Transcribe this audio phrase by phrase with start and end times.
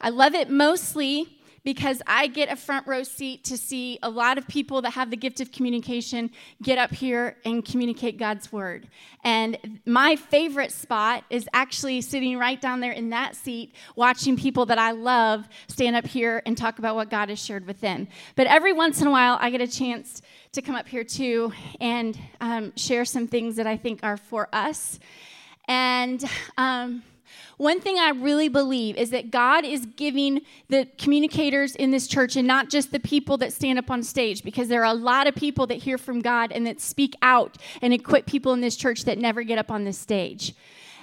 [0.02, 4.36] I love it mostly because I get a front row seat to see a lot
[4.36, 8.88] of people that have the gift of communication get up here and communicate God's word.
[9.22, 14.66] And my favorite spot is actually sitting right down there in that seat, watching people
[14.66, 18.08] that I love stand up here and talk about what God has shared with them.
[18.34, 20.20] But every once in a while, I get a chance
[20.52, 24.48] to come up here too and um, share some things that I think are for
[24.52, 24.98] us.
[25.68, 26.24] And
[26.58, 27.04] um,
[27.62, 32.34] one thing I really believe is that God is giving the communicators in this church
[32.34, 35.28] and not just the people that stand up on stage, because there are a lot
[35.28, 38.74] of people that hear from God and that speak out and equip people in this
[38.74, 40.54] church that never get up on this stage.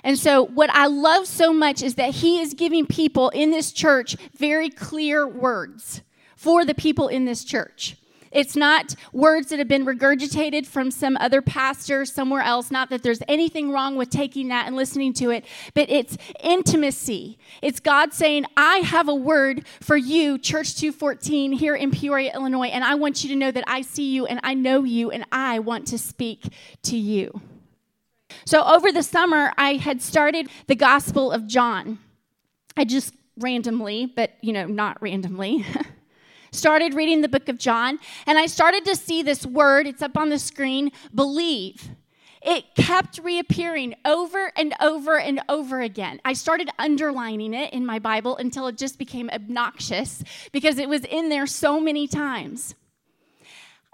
[0.04, 3.72] And so, what I love so much is that He is giving people in this
[3.72, 6.02] church very clear words
[6.36, 7.96] for the people in this church.
[8.32, 12.72] It's not words that have been regurgitated from some other pastor somewhere else.
[12.72, 17.38] Not that there's anything wrong with taking that and listening to it, but it's intimacy.
[17.62, 22.68] It's God saying, I have a word for you, Church 214, here in Peoria, Illinois,
[22.68, 25.26] and I want you to know that I see you and I know you and
[25.32, 27.42] I want to speak to you.
[28.46, 32.00] So over the summer, I had started the Gospel of John.
[32.78, 35.66] I just randomly, but you know, not randomly.
[36.52, 40.18] started reading the book of John, and I started to see this word, it's up
[40.18, 41.90] on the screen, believe.
[42.42, 46.22] It kept reappearing over and over and over again.
[46.24, 51.04] I started underlining it in my Bible until it just became obnoxious because it was
[51.04, 52.76] in there so many times.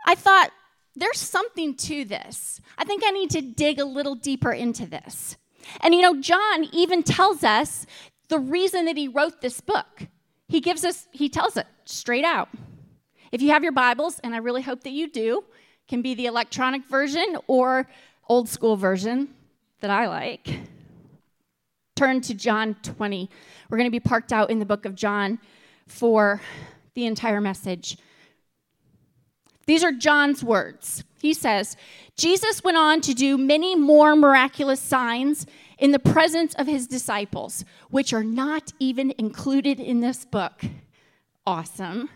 [0.06, 0.52] I thought,
[0.96, 2.62] there's something to this.
[2.78, 5.38] I think I need to dig a little deeper into this.
[5.82, 7.86] And you know, John even tells us
[8.30, 10.08] the reason that he wrote this book.
[10.48, 12.50] He gives us, he tells it straight out.
[13.31, 15.44] If you have your Bibles, and I really hope that you do,
[15.88, 17.88] can be the electronic version or
[18.28, 19.29] old school version
[19.81, 20.59] that I like.
[21.96, 23.29] Turn to John 20.
[23.69, 25.40] We're going to be parked out in the book of John
[25.88, 26.41] for
[26.94, 27.97] the entire message.
[29.66, 31.03] These are John's words.
[31.22, 31.75] He says,
[32.17, 35.46] Jesus went on to do many more miraculous signs
[35.78, 40.63] in the presence of his disciples, which are not even included in this book.
[41.46, 42.10] Awesome.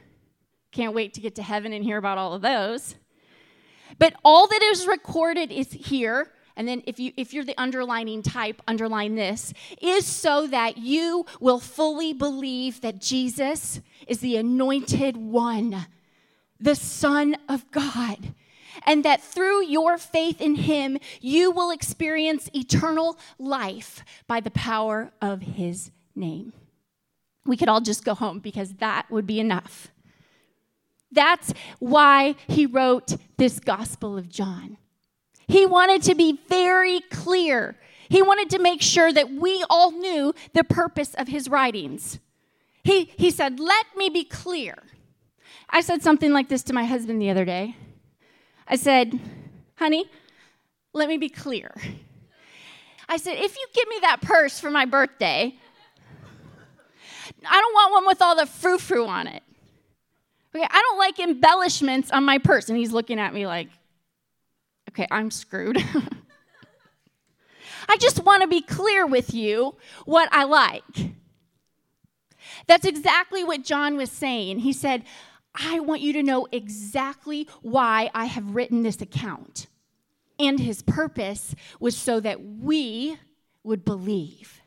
[0.71, 2.95] Can't wait to get to heaven and hear about all of those.
[3.97, 6.31] But all that is recorded is here.
[6.55, 11.25] And then if you if you're the underlining type, underline this, is so that you
[11.39, 15.87] will fully believe that Jesus is the anointed one,
[16.59, 18.33] the Son of God
[18.85, 25.11] and that through your faith in him, you will experience eternal life by the power
[25.21, 26.53] of his name.
[27.45, 29.89] We could all just go home because that would be enough.
[31.11, 34.77] That's why he wrote this Gospel of John.
[35.47, 37.75] He wanted to be very clear.
[38.07, 42.19] He wanted to make sure that we all knew the purpose of his writings.
[42.83, 44.75] He, he said, Let me be clear.
[45.69, 47.75] I said something like this to my husband the other day.
[48.67, 49.19] I said,
[49.75, 50.05] honey,
[50.93, 51.73] let me be clear.
[53.07, 55.55] I said, if you give me that purse for my birthday,
[57.45, 59.43] I don't want one with all the frou frou on it.
[60.55, 62.69] Okay, I don't like embellishments on my purse.
[62.69, 63.69] And he's looking at me like,
[64.89, 65.83] okay, I'm screwed.
[67.89, 69.75] I just want to be clear with you
[70.05, 71.13] what I like.
[72.67, 74.59] That's exactly what John was saying.
[74.59, 75.03] He said,
[75.55, 79.67] I want you to know exactly why I have written this account.
[80.37, 83.17] And his purpose was so that we
[83.63, 84.61] would believe.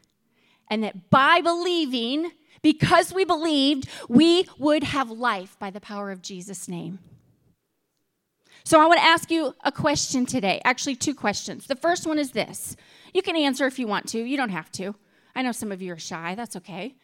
[0.69, 2.33] And that by believing,
[2.63, 7.01] because we believed, we would have life by the power of Jesus' name.
[8.65, 10.61] So I want to ask you a question today.
[10.65, 11.67] Actually, two questions.
[11.67, 12.77] The first one is this
[13.13, 14.95] you can answer if you want to, you don't have to.
[15.35, 16.95] I know some of you are shy, that's okay.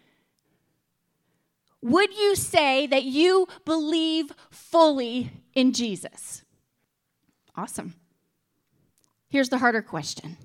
[1.81, 6.43] Would you say that you believe fully in Jesus?
[7.57, 7.95] Awesome.
[9.29, 10.37] Here's the harder question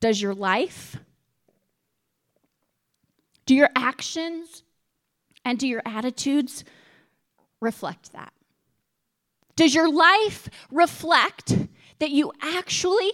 [0.00, 0.96] Does your life,
[3.46, 4.62] do your actions,
[5.44, 6.64] and do your attitudes
[7.60, 8.32] reflect that?
[9.56, 11.56] Does your life reflect
[11.98, 13.12] that you actually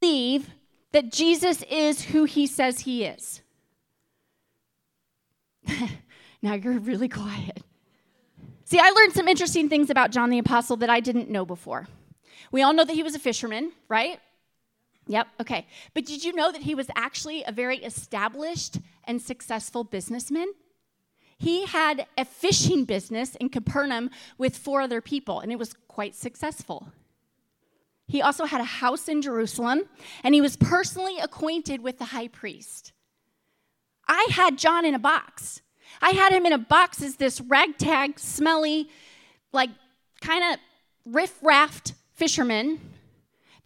[0.00, 0.50] believe
[0.92, 3.42] that Jesus is who he says he is?
[6.42, 7.62] now you're really quiet.
[8.64, 11.86] See, I learned some interesting things about John the Apostle that I didn't know before.
[12.50, 14.18] We all know that he was a fisherman, right?
[15.06, 15.66] Yep, okay.
[15.94, 20.48] But did you know that he was actually a very established and successful businessman?
[21.38, 26.14] He had a fishing business in Capernaum with four other people, and it was quite
[26.14, 26.88] successful.
[28.08, 29.82] He also had a house in Jerusalem,
[30.22, 32.92] and he was personally acquainted with the high priest.
[34.08, 35.60] I had John in a box.
[36.00, 38.88] I had him in a box as this ragtag, smelly,
[39.52, 39.70] like
[40.20, 42.80] kind of riff raffed fisherman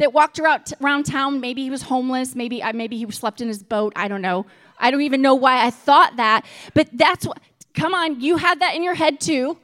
[0.01, 1.41] that walked around, around town.
[1.41, 2.35] Maybe he was homeless.
[2.35, 3.93] Maybe, uh, maybe he slept in his boat.
[3.95, 4.47] I don't know.
[4.79, 6.47] I don't even know why I thought that.
[6.73, 7.39] But that's what,
[7.75, 9.59] come on, you had that in your head too,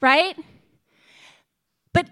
[0.00, 0.36] right?
[1.92, 2.08] But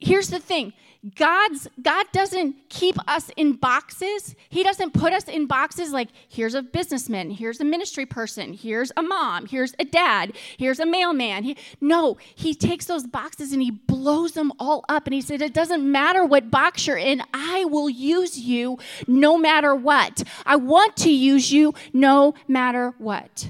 [0.00, 0.72] here's the thing
[1.14, 4.34] God's God doesn't keep us in boxes.
[4.48, 8.90] He doesn't put us in boxes like here's a businessman, here's a ministry person, here's
[8.96, 11.44] a mom, here's a dad, here's a mailman.
[11.44, 15.42] He, no, he takes those boxes and he blows them all up and he said
[15.42, 20.24] it doesn't matter what box you're in, I will use you no matter what.
[20.44, 23.48] I want to use you no matter what.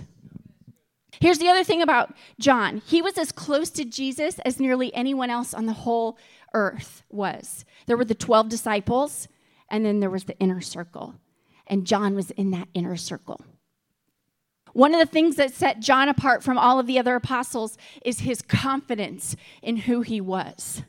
[1.20, 2.82] Here's the other thing about John.
[2.86, 6.18] He was as close to Jesus as nearly anyone else on the whole
[6.56, 7.64] earth was.
[7.86, 9.28] There were the 12 disciples,
[9.68, 11.14] and then there was the inner circle.
[11.66, 13.44] And John was in that inner circle.
[14.72, 18.20] One of the things that set John apart from all of the other apostles is
[18.20, 20.82] his confidence in who he was.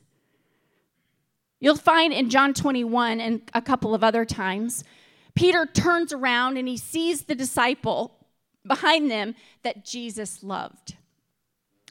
[1.60, 4.84] You'll find in John 21 and a couple of other times,
[5.36, 8.18] Peter turns around and he sees the disciple
[8.66, 10.96] behind them that Jesus loved.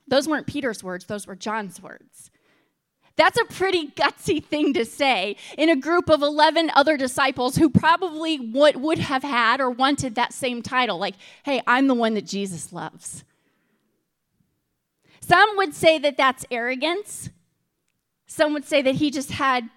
[0.08, 2.30] Those weren't Peter's words, those were John's words.
[3.16, 7.70] That's a pretty gutsy thing to say in a group of 11 other disciples who
[7.70, 12.14] probably would, would have had or wanted that same title like, hey, I'm the one
[12.14, 13.24] that Jesus loves.
[15.20, 17.30] Some would say that that's arrogance.
[18.26, 19.68] Some would say that he just had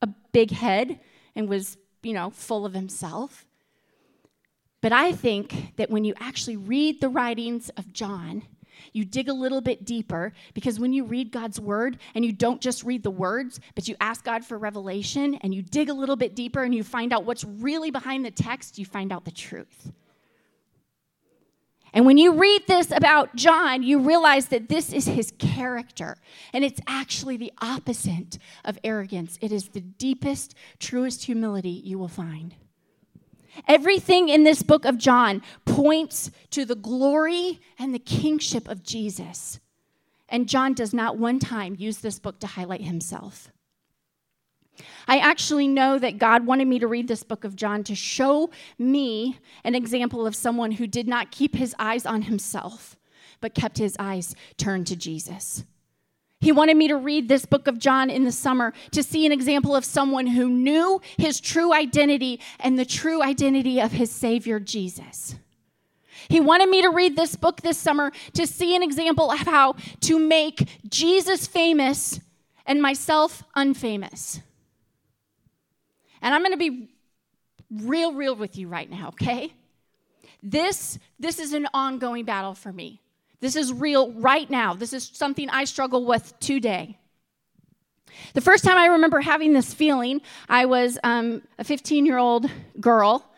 [0.00, 0.98] a big head
[1.36, 3.46] and was, you know, full of himself.
[4.80, 8.42] But I think that when you actually read the writings of John,
[8.92, 12.60] you dig a little bit deeper because when you read God's word and you don't
[12.60, 16.16] just read the words, but you ask God for revelation and you dig a little
[16.16, 19.30] bit deeper and you find out what's really behind the text, you find out the
[19.30, 19.92] truth.
[21.94, 26.16] And when you read this about John, you realize that this is his character.
[26.52, 29.38] And it's actually the opposite of arrogance.
[29.42, 32.54] It is the deepest, truest humility you will find.
[33.68, 39.60] Everything in this book of John points to the glory and the kingship of Jesus.
[40.28, 43.52] And John does not one time use this book to highlight himself.
[45.06, 48.50] I actually know that God wanted me to read this book of John to show
[48.78, 52.96] me an example of someone who did not keep his eyes on himself,
[53.40, 55.64] but kept his eyes turned to Jesus.
[56.42, 59.30] He wanted me to read this book of John in the summer to see an
[59.30, 64.58] example of someone who knew his true identity and the true identity of his Savior,
[64.58, 65.36] Jesus.
[66.28, 69.76] He wanted me to read this book this summer to see an example of how
[70.00, 72.18] to make Jesus famous
[72.66, 74.42] and myself unfamous.
[76.20, 76.90] And I'm going to be
[77.70, 79.52] real, real with you right now, okay?
[80.42, 83.00] This, this is an ongoing battle for me.
[83.42, 84.72] This is real right now.
[84.72, 86.96] This is something I struggle with today.
[88.34, 92.48] The first time I remember having this feeling, I was um, a 15 year old
[92.80, 93.28] girl.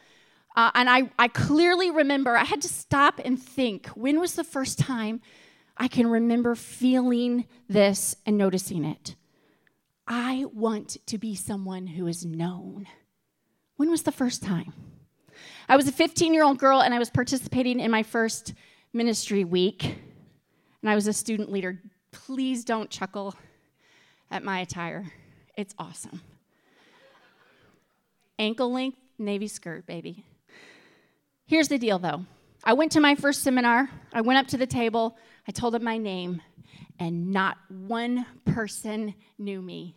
[0.54, 4.44] Uh, and I, I clearly remember, I had to stop and think when was the
[4.44, 5.22] first time
[5.74, 9.16] I can remember feeling this and noticing it?
[10.06, 12.86] I want to be someone who is known.
[13.76, 14.74] When was the first time?
[15.66, 18.52] I was a 15 year old girl and I was participating in my first
[18.94, 21.80] ministry week, and I was a student leader.
[22.12, 23.34] Please don't chuckle
[24.30, 25.12] at my attire,
[25.56, 26.22] it's awesome.
[28.38, 30.24] Ankle length navy skirt, baby.
[31.46, 32.24] Here's the deal though.
[32.62, 35.84] I went to my first seminar, I went up to the table, I told them
[35.84, 36.40] my name,
[36.98, 39.96] and not one person knew me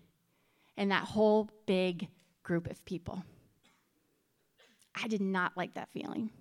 [0.75, 2.07] in that whole big
[2.43, 3.23] group of people.
[4.95, 6.31] I did not like that feeling.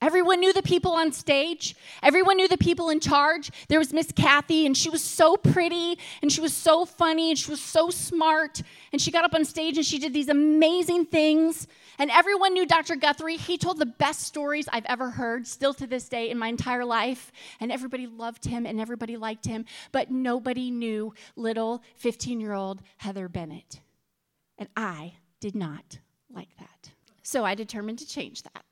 [0.00, 1.74] Everyone knew the people on stage.
[2.02, 3.50] Everyone knew the people in charge.
[3.68, 7.38] There was Miss Kathy, and she was so pretty, and she was so funny, and
[7.38, 8.62] she was so smart.
[8.92, 11.66] And she got up on stage and she did these amazing things.
[11.98, 12.96] And everyone knew Dr.
[12.96, 13.36] Guthrie.
[13.36, 16.84] He told the best stories I've ever heard, still to this day in my entire
[16.84, 17.32] life.
[17.60, 19.64] And everybody loved him and everybody liked him.
[19.92, 23.80] But nobody knew little 15 year old Heather Bennett.
[24.56, 25.98] And I did not
[26.30, 26.92] like that.
[27.22, 28.64] So I determined to change that.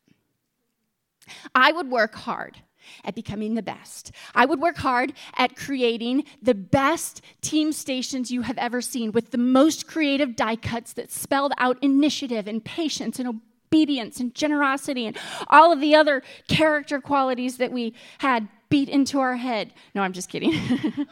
[1.55, 2.59] I would work hard
[3.05, 4.13] at becoming the best.
[4.35, 9.31] I would work hard at creating the best team stations you have ever seen with
[9.31, 15.07] the most creative die cuts that spelled out initiative and patience and obedience and generosity
[15.07, 15.19] and
[15.49, 19.73] all of the other character qualities that we had beat into our head.
[19.95, 20.55] No, I'm just kidding.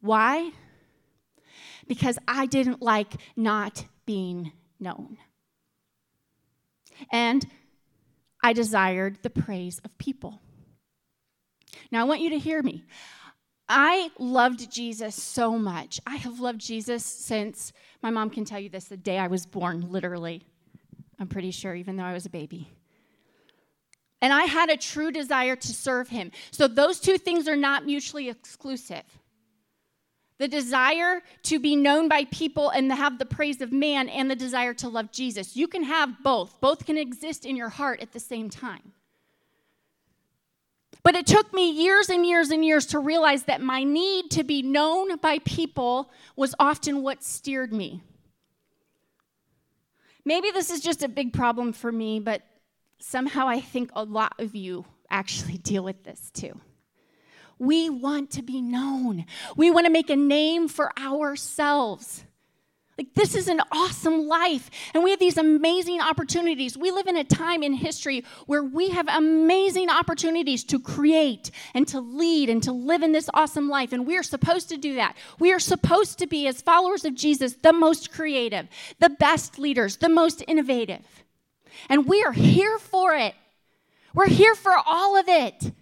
[0.00, 0.50] Why?
[1.86, 5.18] Because I didn't like not being known.
[7.10, 7.46] And
[8.42, 10.40] I desired the praise of people.
[11.90, 12.84] Now, I want you to hear me.
[13.68, 16.00] I loved Jesus so much.
[16.06, 17.72] I have loved Jesus since
[18.02, 20.42] my mom can tell you this the day I was born, literally.
[21.18, 22.68] I'm pretty sure, even though I was a baby.
[24.20, 26.32] And I had a true desire to serve him.
[26.50, 29.02] So those two things are not mutually exclusive
[30.42, 34.34] the desire to be known by people and have the praise of man and the
[34.34, 35.54] desire to love Jesus.
[35.56, 38.90] You can have both, both can exist in your heart at the same time.
[41.04, 44.42] But it took me years and years and years to realize that my need to
[44.42, 48.02] be known by people was often what steered me.
[50.24, 52.42] Maybe this is just a big problem for me, but
[52.98, 56.60] somehow I think a lot of you actually deal with this too.
[57.62, 59.24] We want to be known.
[59.56, 62.24] We want to make a name for ourselves.
[62.98, 66.76] Like, this is an awesome life, and we have these amazing opportunities.
[66.76, 71.86] We live in a time in history where we have amazing opportunities to create and
[71.86, 74.96] to lead and to live in this awesome life, and we are supposed to do
[74.96, 75.16] that.
[75.38, 78.66] We are supposed to be, as followers of Jesus, the most creative,
[78.98, 81.06] the best leaders, the most innovative.
[81.88, 83.36] And we are here for it.
[84.14, 85.72] We're here for all of it.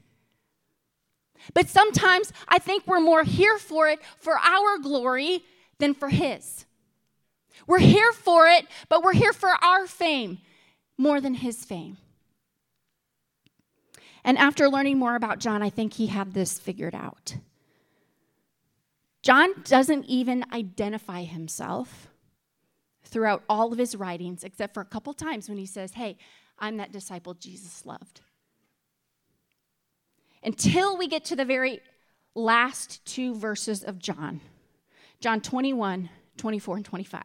[1.55, 5.43] But sometimes I think we're more here for it for our glory
[5.79, 6.67] than for His.
[7.67, 10.39] We're here for it, but we're here for our fame
[10.97, 11.99] more than His fame.
[14.25, 17.37] And after learning more about John, I think he had this figured out.
[19.23, 22.09] John doesn't even identify himself
[23.03, 26.17] throughout all of his writings, except for a couple times when he says, Hey,
[26.59, 28.21] I'm that disciple Jesus loved
[30.43, 31.81] until we get to the very
[32.35, 34.41] last two verses of John
[35.21, 37.23] John 21, 24, and 25.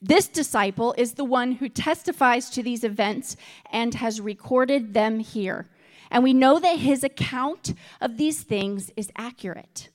[0.00, 3.36] This disciple is the one who testifies to these events
[3.70, 5.68] and has recorded them here.
[6.10, 9.90] And we know that his account of these things is accurate.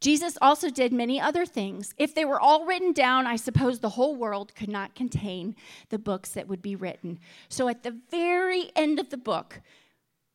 [0.00, 1.92] Jesus also did many other things.
[1.98, 5.56] If they were all written down, I suppose the whole world could not contain
[5.88, 7.18] the books that would be written.
[7.48, 9.60] So at the very end of the book,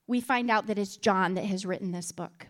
[0.08, 2.48] we find out that it's John that has written this book.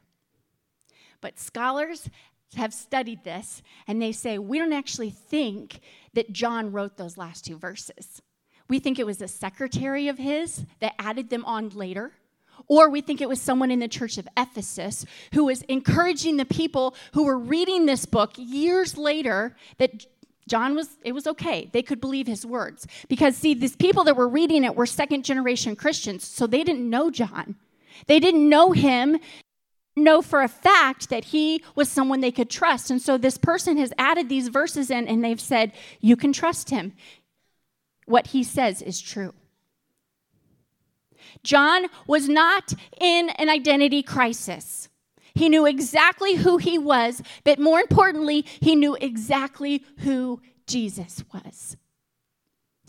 [1.22, 2.10] But scholars
[2.55, 5.79] have studied this and they say we don't actually think
[6.13, 8.22] that John wrote those last two verses.
[8.69, 12.13] We think it was a secretary of his that added them on later.
[12.67, 16.45] Or we think it was someone in the church of Ephesus who was encouraging the
[16.45, 20.05] people who were reading this book years later that
[20.47, 21.69] John was, it was okay.
[21.71, 22.88] They could believe his words.
[23.07, 26.89] Because, see, these people that were reading it were second generation Christians, so they didn't
[26.89, 27.55] know John.
[28.07, 29.19] They didn't know him,
[29.95, 32.91] know for a fact that he was someone they could trust.
[32.91, 35.71] And so this person has added these verses in and they've said,
[36.01, 36.93] You can trust him.
[38.05, 39.33] What he says is true.
[41.43, 44.89] John was not in an identity crisis.
[45.35, 51.75] He knew exactly who he was, but more importantly, he knew exactly who Jesus was.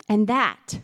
[0.07, 0.79] And that,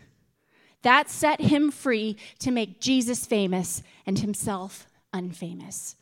[0.81, 5.95] that set him free to make Jesus famous and himself unfamous.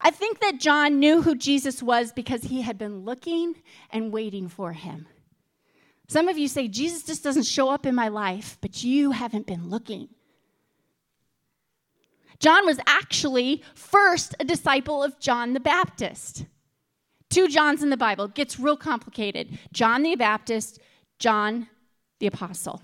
[0.00, 3.56] I think that John knew who Jesus was because he had been looking
[3.90, 5.06] and waiting for him.
[6.08, 9.46] Some of you say, Jesus just doesn't show up in my life, but you haven't
[9.46, 10.08] been looking.
[12.40, 16.46] John was actually first a disciple of John the Baptist.
[17.28, 19.58] Two Johns in the Bible it gets real complicated.
[19.72, 20.80] John the Baptist,
[21.18, 21.68] John
[22.18, 22.82] the Apostle.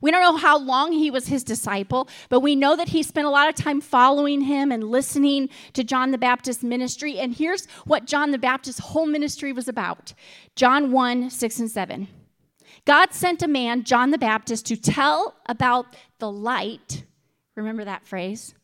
[0.00, 3.26] We don't know how long he was his disciple, but we know that he spent
[3.26, 7.18] a lot of time following him and listening to John the Baptist's ministry.
[7.18, 10.14] And here's what John the Baptist's whole ministry was about
[10.54, 12.08] John 1 6 and 7.
[12.84, 17.04] God sent a man, John the Baptist, to tell about the light.
[17.56, 18.54] Remember that phrase?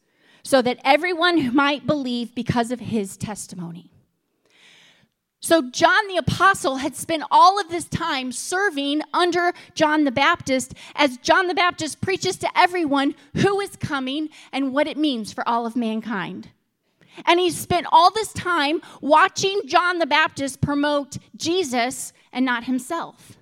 [0.45, 3.91] So that everyone might believe because of his testimony.
[5.41, 10.73] So, John the Apostle had spent all of this time serving under John the Baptist
[10.95, 15.47] as John the Baptist preaches to everyone who is coming and what it means for
[15.47, 16.49] all of mankind.
[17.27, 23.37] And he spent all this time watching John the Baptist promote Jesus and not himself.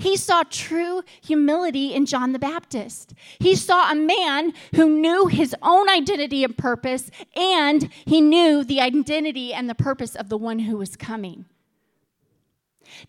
[0.00, 3.12] He saw true humility in John the Baptist.
[3.38, 8.80] He saw a man who knew his own identity and purpose, and he knew the
[8.80, 11.44] identity and the purpose of the one who was coming.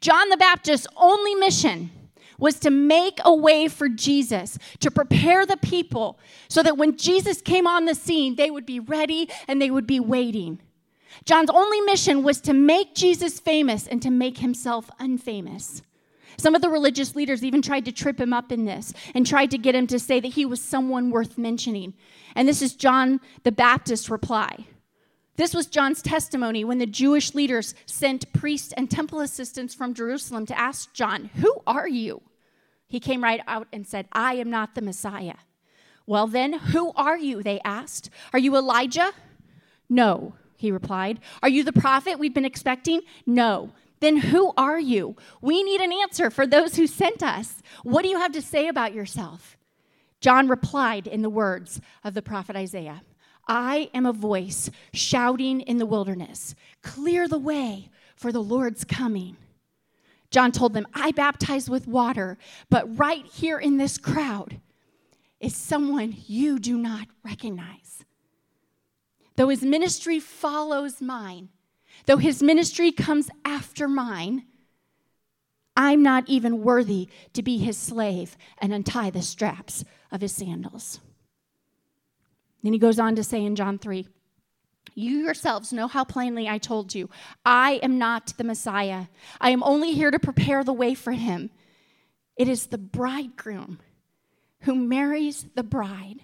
[0.01, 1.91] John the Baptist's only mission
[2.38, 6.19] was to make a way for Jesus, to prepare the people
[6.50, 9.88] so that when Jesus came on the scene, they would be ready and they would
[9.88, 10.60] be waiting.
[11.24, 15.81] John's only mission was to make Jesus famous and to make himself unfamous.
[16.38, 19.51] Some of the religious leaders even tried to trip him up in this and tried
[19.51, 21.93] to get him to say that he was someone worth mentioning.
[22.35, 24.65] And this is John the Baptist's reply.
[25.38, 30.45] This was John's testimony when the Jewish leaders sent priests and temple assistants from Jerusalem
[30.47, 32.21] to ask John, Who are you?
[32.88, 35.35] He came right out and said, I am not the Messiah.
[36.05, 37.41] Well, then, who are you?
[37.41, 38.09] They asked.
[38.33, 39.13] Are you Elijah?
[39.88, 41.19] No, he replied.
[41.41, 43.01] Are you the prophet we've been expecting?
[43.25, 43.71] No.
[44.01, 45.15] Then who are you?
[45.41, 47.62] We need an answer for those who sent us.
[47.84, 49.58] What do you have to say about yourself?
[50.20, 53.03] John replied in the words of the prophet Isaiah
[53.48, 59.38] I am a voice shouting in the wilderness, clear the way for the Lord's coming.
[60.29, 62.38] John told them, I baptize with water,
[62.70, 64.62] but right here in this crowd
[65.39, 68.05] is someone you do not recognize.
[69.36, 71.50] Though his ministry follows mine,
[72.05, 74.45] though his ministry comes after mine,
[75.75, 81.00] I'm not even worthy to be his slave and untie the straps of his sandals.
[82.63, 84.07] Then he goes on to say in John 3
[84.93, 87.10] You yourselves know how plainly I told you,
[87.45, 89.05] I am not the Messiah.
[89.39, 91.50] I am only here to prepare the way for him.
[92.36, 93.79] It is the bridegroom
[94.62, 96.21] who marries the bride.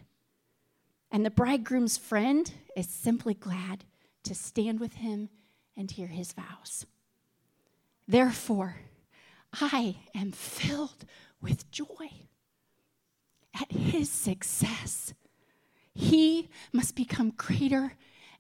[1.09, 3.85] And the bridegroom's friend is simply glad
[4.23, 5.29] to stand with him
[5.77, 6.85] and hear his vows.
[8.07, 8.77] Therefore,
[9.53, 11.05] I am filled
[11.41, 12.25] with joy
[13.59, 15.13] at his success.
[15.93, 17.93] He must become greater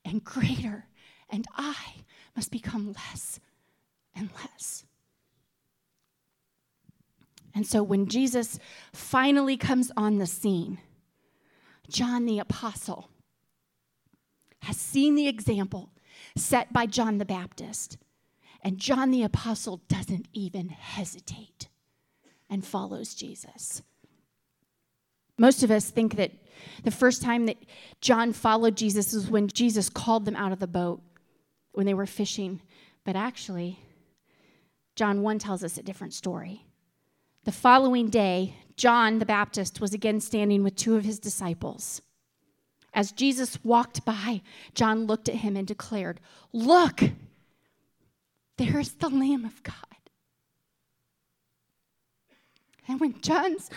[0.03, 0.85] and greater,
[1.29, 1.75] and I
[2.35, 3.39] must become less
[4.15, 4.85] and less.
[7.53, 8.59] And so when Jesus
[8.93, 10.79] finally comes on the scene,
[11.89, 13.09] John the Apostle
[14.61, 15.89] has seen the example
[16.37, 17.97] set by John the Baptist.
[18.61, 21.69] And John the Apostle doesn't even hesitate
[22.49, 23.81] and follows Jesus.
[25.37, 26.31] Most of us think that
[26.83, 27.57] the first time that
[28.01, 31.01] John followed Jesus was when Jesus called them out of the boat
[31.73, 32.61] when they were fishing.
[33.03, 33.79] But actually,
[34.95, 36.65] John 1 tells us a different story.
[37.43, 42.01] The following day, John the Baptist was again standing with two of his disciples.
[42.97, 44.41] As Jesus walked by,
[44.73, 46.19] John looked at him and declared,
[46.51, 47.01] Look,
[48.57, 49.75] there's the Lamb of God.
[52.87, 53.69] And when John's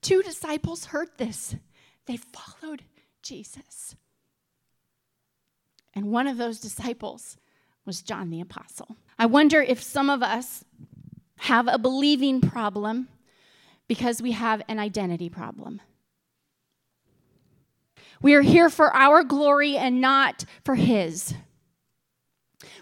[0.00, 1.54] two disciples heard this,
[2.06, 2.84] they followed
[3.22, 3.94] Jesus.
[5.94, 7.36] And one of those disciples
[7.84, 8.96] was John the Apostle.
[9.18, 10.64] I wonder if some of us
[11.40, 13.08] have a believing problem
[13.86, 15.82] because we have an identity problem.
[18.22, 21.34] We are here for our glory and not for His.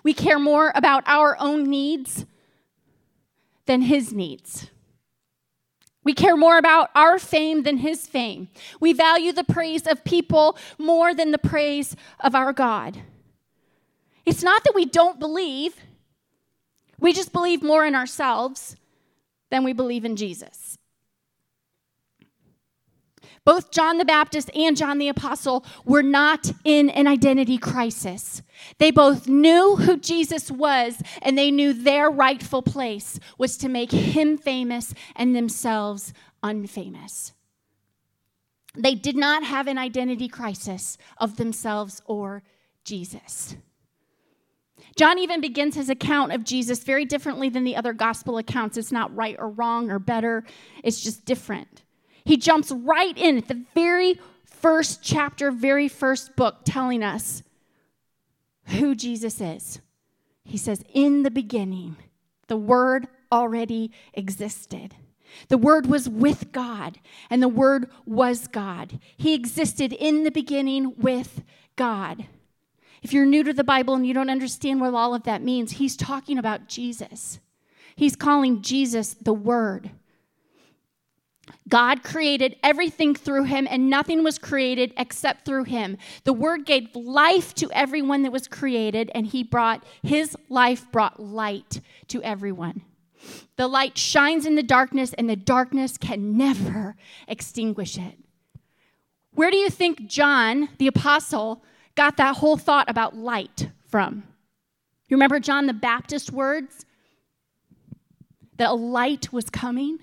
[0.03, 2.26] We care more about our own needs
[3.66, 4.70] than His needs.
[6.03, 8.48] We care more about our fame than his fame.
[8.81, 13.03] We value the praise of people more than the praise of our God.
[14.24, 15.76] It's not that we don't believe,
[16.98, 18.76] we just believe more in ourselves
[19.50, 20.79] than we believe in Jesus.
[23.51, 28.43] Both John the Baptist and John the Apostle were not in an identity crisis.
[28.79, 33.91] They both knew who Jesus was, and they knew their rightful place was to make
[33.91, 36.13] him famous and themselves
[36.45, 37.33] unfamous.
[38.77, 42.45] They did not have an identity crisis of themselves or
[42.85, 43.57] Jesus.
[44.95, 48.77] John even begins his account of Jesus very differently than the other gospel accounts.
[48.77, 50.45] It's not right or wrong or better,
[50.85, 51.83] it's just different.
[52.31, 57.43] He jumps right in at the very first chapter, very first book, telling us
[58.66, 59.81] who Jesus is.
[60.45, 61.97] He says, In the beginning,
[62.47, 64.95] the Word already existed.
[65.49, 69.01] The Word was with God, and the Word was God.
[69.16, 71.43] He existed in the beginning with
[71.75, 72.27] God.
[73.03, 75.73] If you're new to the Bible and you don't understand what all of that means,
[75.73, 77.40] he's talking about Jesus.
[77.97, 79.90] He's calling Jesus the Word.
[81.70, 85.96] God created everything through him, and nothing was created except through him.
[86.24, 91.20] The word gave life to everyone that was created, and he brought his life brought
[91.20, 92.83] light to everyone.
[93.56, 96.96] The light shines in the darkness, and the darkness can never
[97.28, 98.18] extinguish it.
[99.33, 101.62] Where do you think John, the apostle,
[101.94, 104.24] got that whole thought about light from?
[105.09, 106.85] You remember John the Baptist words?
[108.56, 110.00] That a light was coming?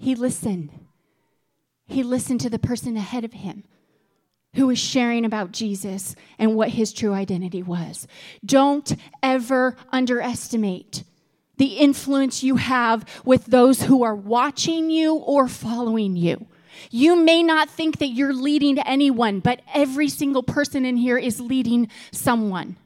[0.00, 0.70] He listened.
[1.86, 3.64] He listened to the person ahead of him
[4.54, 8.08] who was sharing about Jesus and what his true identity was.
[8.42, 11.04] Don't ever underestimate
[11.58, 16.46] the influence you have with those who are watching you or following you.
[16.90, 21.40] You may not think that you're leading anyone, but every single person in here is
[21.40, 22.76] leading someone.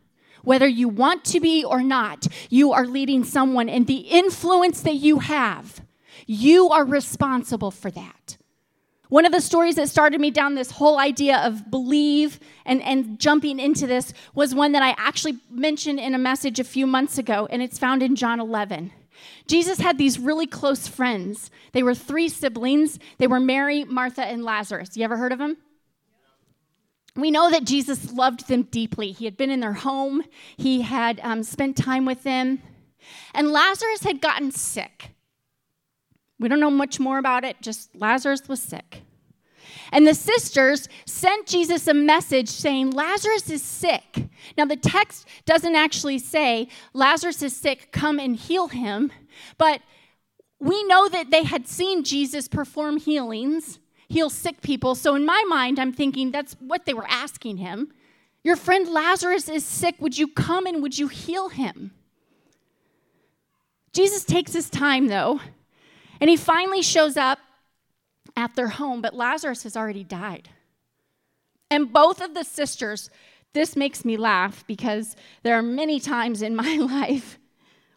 [0.42, 4.96] Whether you want to be or not, you are leading someone, and the influence that
[4.96, 5.80] you have,
[6.26, 8.36] you are responsible for that.
[9.08, 13.18] One of the stories that started me down this whole idea of believe and, and
[13.18, 17.18] jumping into this was one that I actually mentioned in a message a few months
[17.18, 18.92] ago, and it's found in John 11.
[19.46, 21.50] Jesus had these really close friends.
[21.72, 22.98] They were three siblings.
[23.18, 24.96] They were Mary, Martha, and Lazarus.
[24.96, 25.58] You ever heard of them?
[27.16, 29.12] We know that Jesus loved them deeply.
[29.12, 30.24] He had been in their home,
[30.56, 32.60] he had um, spent time with them.
[33.34, 35.10] And Lazarus had gotten sick.
[36.38, 39.02] We don't know much more about it, just Lazarus was sick.
[39.92, 44.28] And the sisters sent Jesus a message saying, Lazarus is sick.
[44.56, 49.12] Now, the text doesn't actually say, Lazarus is sick, come and heal him.
[49.58, 49.80] But
[50.58, 54.94] we know that they had seen Jesus perform healings, heal sick people.
[54.94, 57.92] So, in my mind, I'm thinking that's what they were asking him.
[58.42, 59.96] Your friend Lazarus is sick.
[60.00, 61.92] Would you come and would you heal him?
[63.92, 65.40] Jesus takes his time, though,
[66.20, 67.38] and he finally shows up
[68.36, 70.48] at their home, but Lazarus has already died.
[71.70, 73.10] And both of the sisters,
[73.52, 77.38] this makes me laugh because there are many times in my life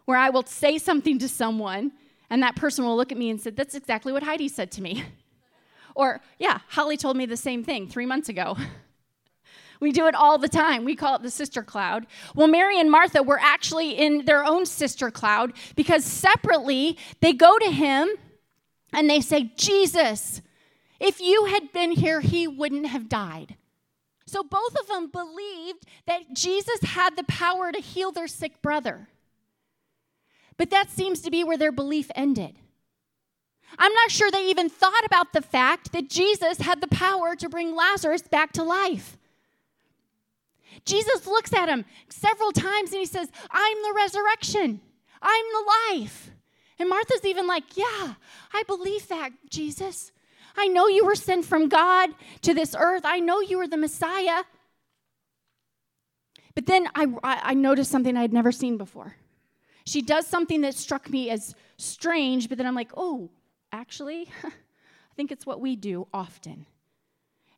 [0.05, 1.91] where I will say something to someone
[2.29, 4.81] and that person will look at me and say, That's exactly what Heidi said to
[4.81, 5.03] me.
[5.95, 8.57] or, yeah, Holly told me the same thing three months ago.
[9.79, 10.85] We do it all the time.
[10.85, 12.07] We call it the sister cloud.
[12.35, 17.57] Well, Mary and Martha were actually in their own sister cloud because separately they go
[17.59, 18.09] to him
[18.93, 20.41] and they say, Jesus,
[20.99, 23.55] if you had been here, he wouldn't have died.
[24.25, 29.07] So both of them believed that Jesus had the power to heal their sick brother.
[30.57, 32.55] But that seems to be where their belief ended.
[33.77, 37.49] I'm not sure they even thought about the fact that Jesus had the power to
[37.49, 39.17] bring Lazarus back to life.
[40.85, 44.81] Jesus looks at him several times and he says, I'm the resurrection,
[45.21, 46.31] I'm the life.
[46.79, 48.13] And Martha's even like, Yeah,
[48.53, 50.11] I believe that, Jesus.
[50.55, 52.09] I know you were sent from God
[52.41, 53.03] to this earth.
[53.05, 54.43] I know you were the Messiah.
[56.55, 59.15] But then I, I noticed something I had never seen before.
[59.85, 63.29] She does something that struck me as strange, but then I'm like, oh,
[63.71, 64.51] actually, I
[65.15, 66.65] think it's what we do often.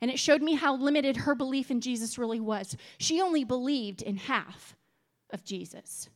[0.01, 2.77] And it showed me how limited her belief in Jesus really was.
[2.97, 4.75] She only believed in half
[5.31, 6.09] of Jesus.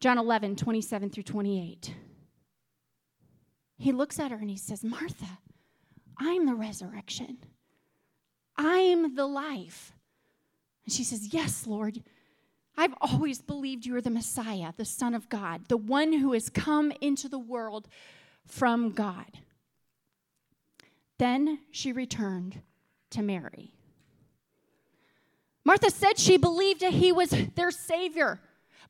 [0.00, 1.94] John 11, 27 through 28.
[3.78, 5.38] He looks at her and he says, Martha,
[6.18, 7.38] I'm the resurrection.
[8.56, 9.92] I'm the life.
[10.84, 12.02] And she says, Yes, Lord.
[12.76, 16.50] I've always believed you are the Messiah, the Son of God, the one who has
[16.50, 17.88] come into the world
[18.46, 19.38] from God.
[21.18, 22.60] Then she returned
[23.10, 23.72] to Mary.
[25.64, 28.40] Martha said she believed that he was their Savior.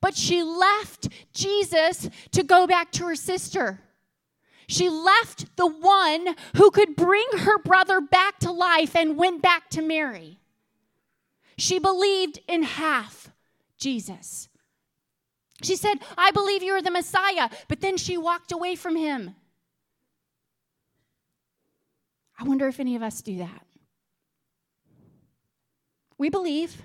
[0.01, 3.81] But she left Jesus to go back to her sister.
[4.67, 9.71] She left the one who could bring her brother back to life and went back
[9.71, 10.41] to Mary.
[11.57, 13.31] She believed in half
[13.79, 14.49] Jesus.
[15.63, 19.35] She said, I believe you are the Messiah, but then she walked away from him.
[22.39, 23.67] I wonder if any of us do that.
[26.19, 26.83] We believe,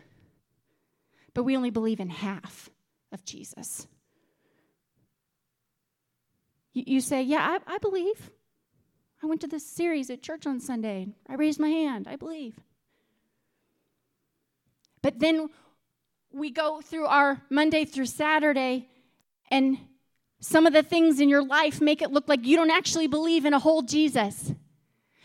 [1.34, 2.70] but we only believe in half
[3.12, 3.88] of Jesus.
[6.74, 8.32] You, you say, Yeah, I, I believe.
[9.22, 11.08] I went to this series at church on Sunday.
[11.28, 12.08] I raised my hand.
[12.08, 12.60] I believe.
[15.02, 15.50] But then
[16.32, 18.88] we go through our Monday through Saturday,
[19.50, 19.78] and
[20.40, 23.46] some of the things in your life make it look like you don't actually believe
[23.46, 24.54] in a whole Jesus.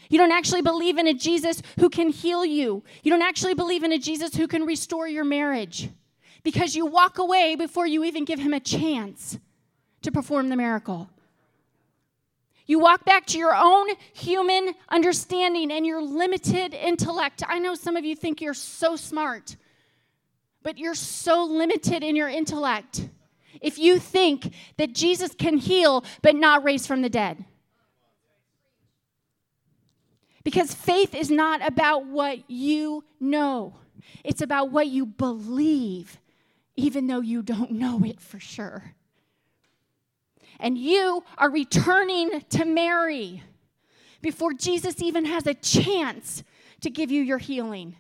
[0.09, 2.85] You don't actually believe in a Jesus who can heal you.
[3.03, 5.89] You don't actually believe in a Jesus who can restore your marriage
[6.43, 9.39] because you walk away before you even give him a chance
[10.03, 11.09] to perform the miracle.
[12.67, 17.43] You walk back to your own human understanding and your limited intellect.
[17.47, 19.57] I know some of you think you're so smart,
[20.65, 23.09] But you're so limited in your intellect
[23.61, 27.45] if you think that Jesus can heal but not raise from the dead.
[30.45, 33.75] Because faith is not about what you know,
[34.23, 36.19] it's about what you believe,
[36.77, 38.95] even though you don't know it for sure.
[40.61, 43.43] And you are returning to Mary
[44.21, 46.45] before Jesus even has a chance
[46.83, 47.97] to give you your healing.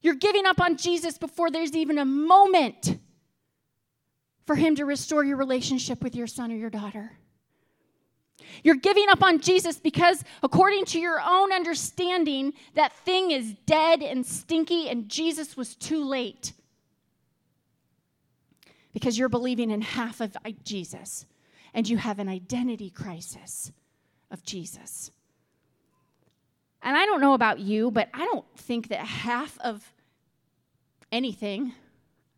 [0.00, 2.98] You're giving up on Jesus before there's even a moment
[4.46, 7.12] for Him to restore your relationship with your son or your daughter.
[8.62, 14.02] You're giving up on Jesus because, according to your own understanding, that thing is dead
[14.02, 16.52] and stinky and Jesus was too late.
[18.92, 21.26] Because you're believing in half of Jesus
[21.74, 23.72] and you have an identity crisis
[24.30, 25.10] of Jesus.
[26.82, 29.92] And I don't know about you, but I don't think that half of
[31.10, 31.72] anything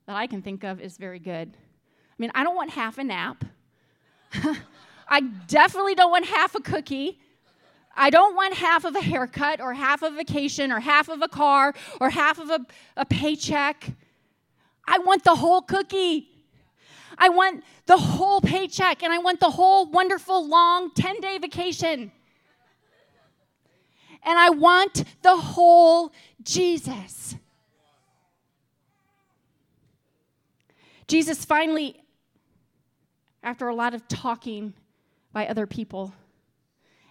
[0.06, 1.56] that I can think of is very good.
[1.56, 3.44] I mean, I don't want half a nap.
[5.10, 7.18] I definitely don't want half a cookie.
[7.96, 11.20] I don't want half of a haircut or half of a vacation or half of
[11.20, 12.64] a car or half of a,
[12.96, 13.90] a paycheck.
[14.86, 16.28] I want the whole cookie.
[17.18, 22.12] I want the whole paycheck and I want the whole wonderful long 10 day vacation
[24.22, 27.34] and I want the whole Jesus.
[31.08, 32.00] Jesus finally,
[33.42, 34.74] after a lot of talking
[35.32, 36.12] by other people,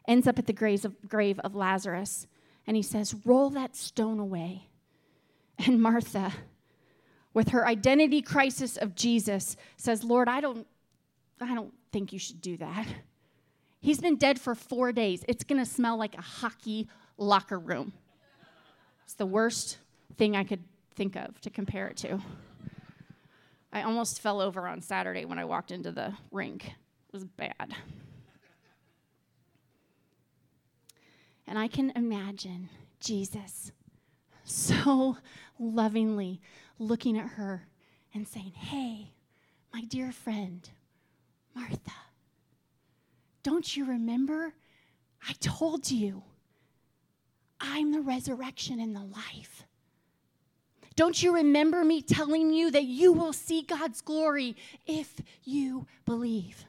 [0.08, 2.28] ends up at the grave of, grave of Lazarus
[2.70, 4.68] and he says, Roll that stone away.
[5.66, 6.32] And Martha,
[7.34, 10.66] with her identity crisis of Jesus, says, Lord, I don't,
[11.42, 12.88] I don't think you should do that.
[13.82, 15.26] He's been dead for four days.
[15.28, 17.92] It's going to smell like a hockey locker room.
[19.04, 19.80] It's the worst
[20.16, 20.64] thing I could
[20.96, 22.20] think of to compare it to.
[23.74, 26.68] I almost fell over on Saturday when I walked into the rink.
[26.68, 27.76] It was bad.
[31.50, 33.72] And I can imagine Jesus
[34.44, 35.18] so
[35.58, 36.40] lovingly
[36.78, 37.68] looking at her
[38.14, 39.14] and saying, Hey,
[39.74, 40.70] my dear friend,
[41.56, 41.92] Martha,
[43.42, 44.54] don't you remember?
[45.28, 46.22] I told you
[47.60, 49.64] I'm the resurrection and the life.
[50.96, 56.66] Don't you remember me telling you that you will see God's glory if you believe?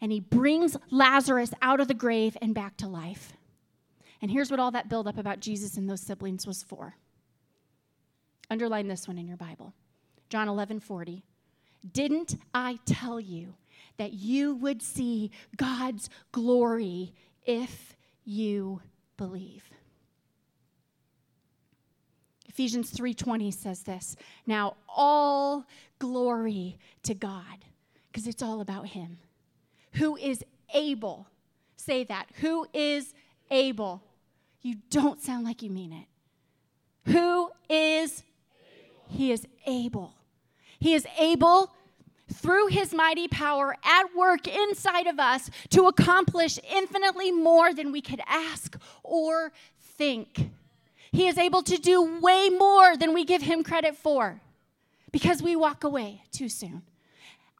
[0.00, 3.35] And he brings Lazarus out of the grave and back to life.
[4.22, 6.96] And here's what all that buildup about Jesus and those siblings was for.
[8.50, 9.72] Underline this one in your Bible
[10.28, 11.22] John 11 40.
[11.92, 13.54] Didn't I tell you
[13.96, 17.12] that you would see God's glory
[17.44, 18.80] if you
[19.16, 19.70] believe?
[22.48, 24.16] Ephesians 3:20 says this.
[24.46, 25.66] Now all
[25.98, 27.66] glory to God
[28.08, 29.18] because it's all about him.
[29.94, 31.28] Who is able?
[31.76, 32.30] Say that.
[32.36, 33.12] Who is
[33.50, 34.02] able?
[34.62, 37.12] You don't sound like you mean it.
[37.12, 39.04] Who is able.
[39.08, 40.14] He is able.
[40.78, 41.72] He is able
[42.32, 48.00] through his mighty power at work inside of us to accomplish infinitely more than we
[48.00, 50.50] could ask or think.
[51.12, 54.40] He is able to do way more than we give him credit for
[55.12, 56.82] because we walk away too soon.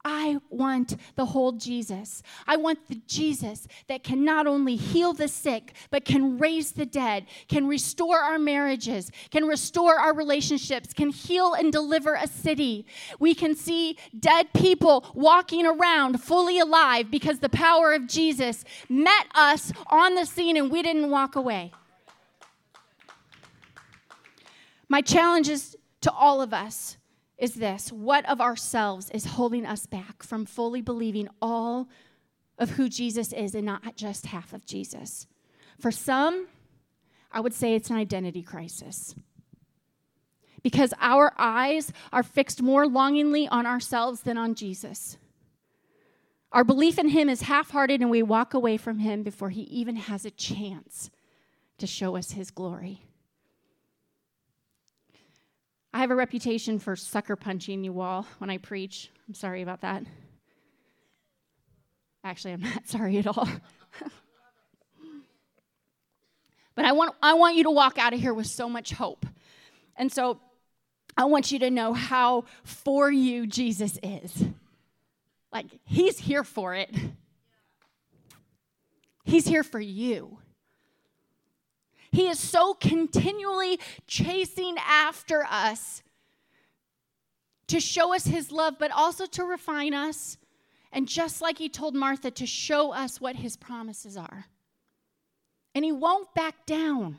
[0.09, 2.23] I want the whole Jesus.
[2.47, 6.87] I want the Jesus that can not only heal the sick, but can raise the
[6.87, 12.87] dead, can restore our marriages, can restore our relationships, can heal and deliver a city.
[13.19, 19.27] We can see dead people walking around fully alive because the power of Jesus met
[19.35, 21.73] us on the scene and we didn't walk away.
[24.89, 26.97] My challenge is to all of us
[27.39, 31.89] is this what of ourselves is holding us back from fully believing all
[32.59, 35.27] of who Jesus is and not just half of Jesus?
[35.79, 36.47] For some,
[37.31, 39.15] I would say it's an identity crisis.
[40.63, 45.17] Because our eyes are fixed more longingly on ourselves than on Jesus.
[46.51, 49.63] Our belief in Him is half hearted, and we walk away from Him before He
[49.63, 51.11] even has a chance
[51.79, 53.03] to show us His glory.
[55.93, 59.11] I have a reputation for sucker punching you all when I preach.
[59.27, 60.05] I'm sorry about that.
[62.23, 63.49] Actually, I'm not sorry at all.
[66.77, 69.27] but I want, I want you to walk out of here with so much hope.
[69.97, 70.39] And so
[71.17, 74.45] I want you to know how for you Jesus is.
[75.53, 76.95] Like, He's here for it,
[79.25, 80.39] He's here for you.
[82.11, 86.03] He is so continually chasing after us
[87.69, 90.39] to show us his love, but also to refine us.
[90.93, 94.47] And just like he told Martha, to show us what his promises are.
[95.75, 97.19] And he won't back down.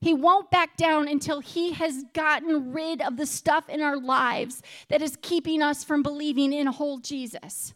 [0.00, 4.62] He won't back down until he has gotten rid of the stuff in our lives
[4.88, 7.72] that is keeping us from believing in a whole Jesus.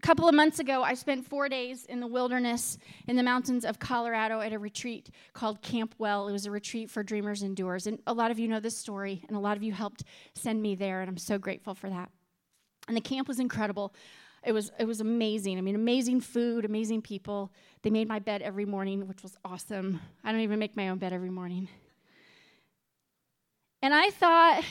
[0.00, 3.66] A couple of months ago, I spent four days in the wilderness in the mountains
[3.66, 6.26] of Colorado at a retreat called Camp Well.
[6.26, 7.86] It was a retreat for dreamers and doers.
[7.86, 10.62] And a lot of you know this story, and a lot of you helped send
[10.62, 12.10] me there, and I'm so grateful for that.
[12.88, 13.94] And the camp was incredible.
[14.42, 15.58] It was, it was amazing.
[15.58, 17.52] I mean, amazing food, amazing people.
[17.82, 20.00] They made my bed every morning, which was awesome.
[20.24, 21.68] I don't even make my own bed every morning.
[23.82, 24.64] And I thought,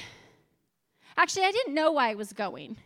[1.15, 2.77] actually, I didn't know why I was going.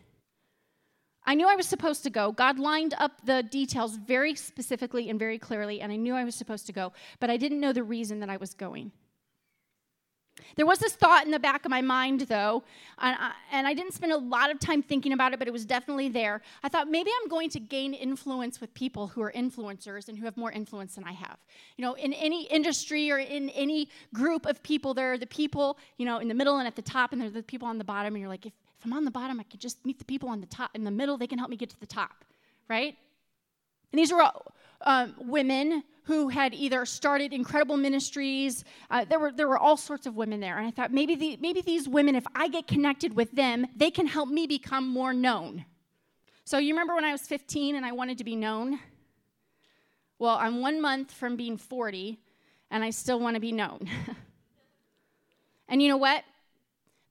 [1.26, 2.32] I knew I was supposed to go.
[2.32, 6.36] God lined up the details very specifically and very clearly, and I knew I was
[6.36, 8.92] supposed to go, but I didn't know the reason that I was going.
[10.56, 12.64] There was this thought in the back of my mind, though,
[13.00, 15.52] and I, and I, didn't spend a lot of time thinking about it, but it
[15.52, 16.42] was definitely there.
[16.64, 20.26] I thought maybe I'm going to gain influence with people who are influencers and who
[20.26, 21.38] have more influence than I have.
[21.78, 25.78] You know, in any industry or in any group of people, there are the people,
[25.98, 27.78] you know, in the middle and at the top, and there are the people on
[27.78, 28.54] the bottom, and you're like, if,
[28.86, 30.72] I'm on the bottom, I could just meet the people on the top.
[30.74, 32.26] In the middle, they can help me get to the top,
[32.70, 32.96] right?
[33.92, 34.30] And these were
[34.82, 38.66] um, women who had either started incredible ministries.
[38.90, 40.58] Uh, there, were, there were all sorts of women there.
[40.58, 43.90] And I thought maybe, the, maybe these women, if I get connected with them, they
[43.90, 45.66] can help me become more known.
[46.44, 48.80] So you remember when I was 15 and I wanted to be known?
[50.20, 52.20] Well, I'm one month from being 40,
[52.70, 53.90] and I still want to be known.
[55.70, 56.24] and you know what?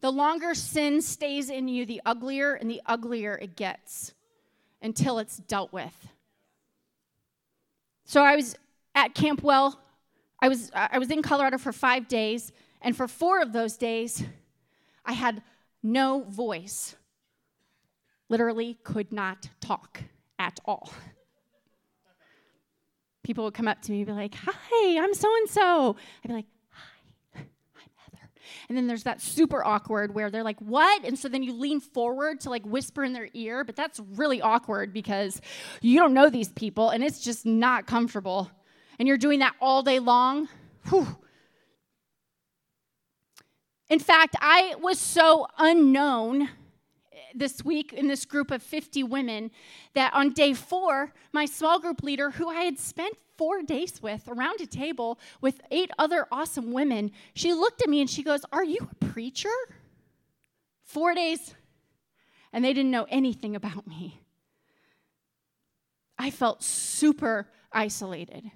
[0.03, 4.13] The longer sin stays in you, the uglier and the uglier it gets
[4.83, 6.09] until it's dealt with.
[8.05, 8.57] So I was
[8.97, 9.81] at Camp Well.
[10.41, 14.25] I was, I was in Colorado for five days, and for four of those days,
[15.05, 15.41] I had
[15.85, 16.97] no voice.
[18.29, 20.03] Literally could not talk
[20.37, 20.93] at all.
[23.23, 25.97] People would come up to me and be like, Hi, I'm so and so.
[26.25, 26.47] I'd be like,
[28.69, 31.05] and then there's that super awkward where they're like, what?
[31.05, 34.41] And so then you lean forward to like whisper in their ear, but that's really
[34.41, 35.41] awkward because
[35.81, 38.51] you don't know these people and it's just not comfortable.
[38.99, 40.49] And you're doing that all day long.
[40.89, 41.17] Whew.
[43.89, 46.47] In fact, I was so unknown eh,
[47.35, 49.51] this week in this group of 50 women
[49.93, 54.29] that on day four, my small group leader, who I had spent four days with
[54.29, 58.43] around a table with eight other awesome women, she looked at me and she goes,
[58.53, 59.49] Are you a preacher?
[60.85, 61.53] Four days.
[62.53, 64.21] And they didn't know anything about me.
[66.17, 68.49] I felt super isolated.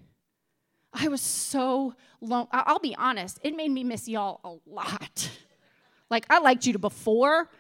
[0.93, 2.51] I was so lonely.
[2.53, 5.31] I'll be honest, it made me miss y'all a lot.
[6.09, 7.51] Like, I liked you to before,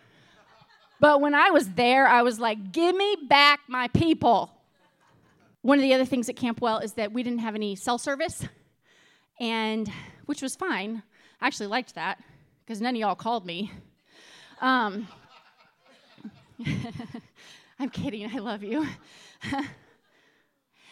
[1.00, 4.55] but when I was there, I was like, give me back my people.
[5.66, 7.98] One of the other things at Camp Well is that we didn't have any cell
[7.98, 8.46] service,
[9.40, 9.90] and
[10.26, 11.02] which was fine.
[11.40, 12.22] I actually liked that
[12.64, 13.72] because none of y'all called me.
[14.60, 15.08] Um,
[17.80, 18.86] I'm kidding, I love you.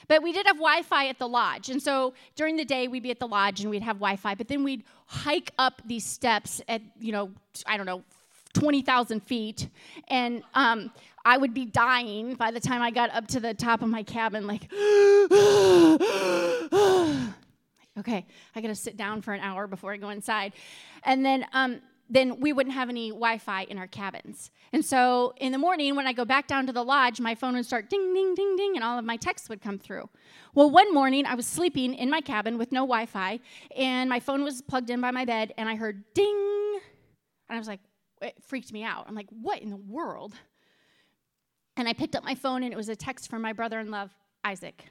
[0.07, 1.71] But we did have Wi Fi at the lodge.
[1.71, 4.35] And so during the day, we'd be at the lodge and we'd have Wi Fi.
[4.35, 7.31] But then we'd hike up these steps at, you know,
[7.67, 8.05] I don't know,
[8.53, 9.69] 20,000 feet.
[10.09, 10.91] And um,
[11.25, 14.03] I would be dying by the time I got up to the top of my
[14.03, 14.71] cabin, like,
[17.99, 20.53] okay, I gotta sit down for an hour before I go inside.
[21.05, 24.51] And then, um, then we wouldn't have any Wi Fi in our cabins.
[24.73, 27.55] And so in the morning, when I go back down to the lodge, my phone
[27.55, 30.11] would start ding, ding, ding, ding, and all of my texts would come through.
[30.55, 33.41] Well, one morning, I was sleeping in my cabin with no Wi Fi,
[33.77, 36.81] and my phone was plugged in by my bed, and I heard ding.
[37.49, 37.81] And I was like,
[38.21, 39.07] it freaked me out.
[39.09, 40.35] I'm like, what in the world?
[41.77, 43.91] And I picked up my phone and it was a text from my brother in
[43.91, 44.11] love,
[44.45, 44.85] Isaac.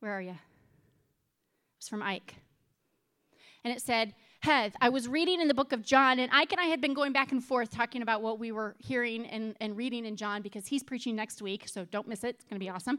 [0.00, 0.30] Where are you?
[0.30, 0.36] It
[1.78, 2.34] was from Ike.
[3.64, 6.60] And it said, Heath, I was reading in the book of John, and Ike and
[6.60, 9.76] I had been going back and forth talking about what we were hearing and, and
[9.76, 12.36] reading in John because he's preaching next week, so don't miss it.
[12.36, 12.98] It's going to be awesome.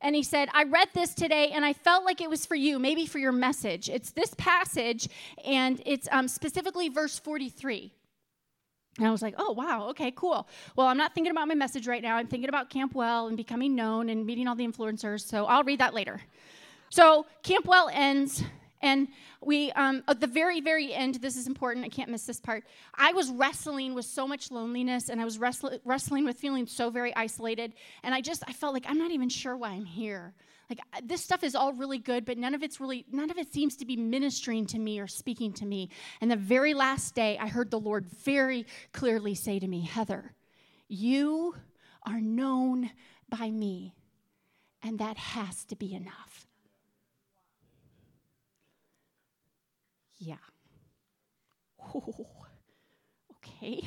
[0.00, 2.78] And he said, I read this today and I felt like it was for you,
[2.78, 3.90] maybe for your message.
[3.90, 5.10] It's this passage,
[5.44, 7.92] and it's um, specifically verse 43.
[8.98, 10.48] And I was like, oh, wow, okay, cool.
[10.76, 12.16] Well, I'm not thinking about my message right now.
[12.16, 15.20] I'm thinking about Camp Well and becoming known and meeting all the influencers.
[15.26, 16.20] So I'll read that later.
[16.90, 18.42] So Camp Well ends,
[18.82, 19.08] And
[19.40, 22.64] we, um, at the very, very end, this is important, I can't miss this part.
[22.94, 26.90] I was wrestling with so much loneliness and I was wrestling, wrestling with feeling so
[26.90, 27.74] very isolated.
[28.02, 30.32] And I just, I felt like I'm not even sure why I'm here.
[30.70, 33.38] Like, uh, this stuff is all really good, but none of it's really, none of
[33.38, 35.90] it seems to be ministering to me or speaking to me.
[36.20, 40.32] And the very last day, I heard the Lord very clearly say to me, Heather,
[40.86, 41.56] you
[42.06, 42.90] are known
[43.28, 43.96] by me,
[44.80, 46.46] and that has to be enough.
[50.18, 50.36] Yeah.
[53.42, 53.82] Okay.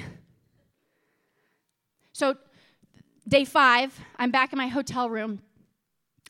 [2.12, 2.36] So,
[3.28, 5.42] day five, I'm back in my hotel room.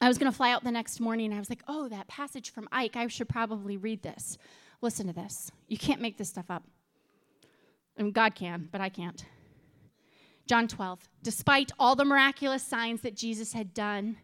[0.04, 2.08] I was going to fly out the next morning, and I was like, oh, that
[2.08, 4.38] passage from Ike, I should probably read this.
[4.82, 5.52] Listen to this.
[5.68, 6.64] You can't make this stuff up.
[7.98, 9.24] Mean, God can, but I can't.
[10.48, 11.08] John 12.
[11.22, 14.18] Despite all the miraculous signs that Jesus had done,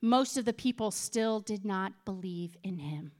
[0.00, 3.12] most of the people still did not believe in him.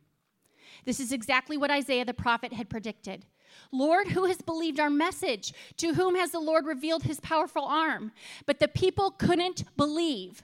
[0.85, 3.27] This is exactly what Isaiah the prophet had predicted.
[3.73, 5.53] Lord, who has believed our message?
[5.79, 8.13] To whom has the Lord revealed his powerful arm?
[8.47, 10.43] But the people couldn't believe.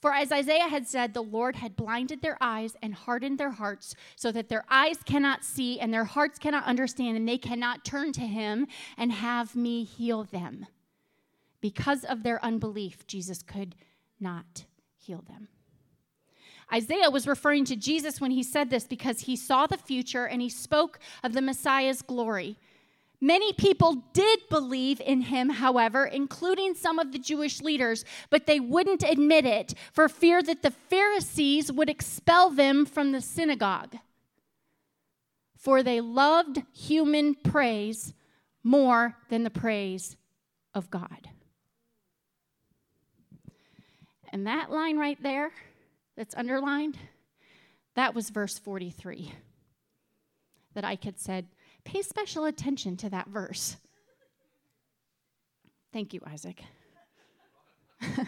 [0.00, 3.94] For as Isaiah had said, the Lord had blinded their eyes and hardened their hearts,
[4.14, 8.12] so that their eyes cannot see and their hearts cannot understand, and they cannot turn
[8.12, 8.66] to him
[8.96, 10.66] and have me heal them.
[11.60, 13.74] Because of their unbelief, Jesus could
[14.20, 14.66] not
[14.96, 15.48] heal them.
[16.72, 20.42] Isaiah was referring to Jesus when he said this because he saw the future and
[20.42, 22.58] he spoke of the Messiah's glory.
[23.20, 28.60] Many people did believe in him, however, including some of the Jewish leaders, but they
[28.60, 33.96] wouldn't admit it for fear that the Pharisees would expel them from the synagogue.
[35.56, 38.12] For they loved human praise
[38.62, 40.16] more than the praise
[40.74, 41.28] of God.
[44.30, 45.50] And that line right there
[46.16, 46.98] that's underlined,
[47.94, 49.32] that was verse 43
[50.74, 51.46] that I had said,
[51.86, 53.76] pay special attention to that verse.
[55.92, 56.62] Thank you, Isaac.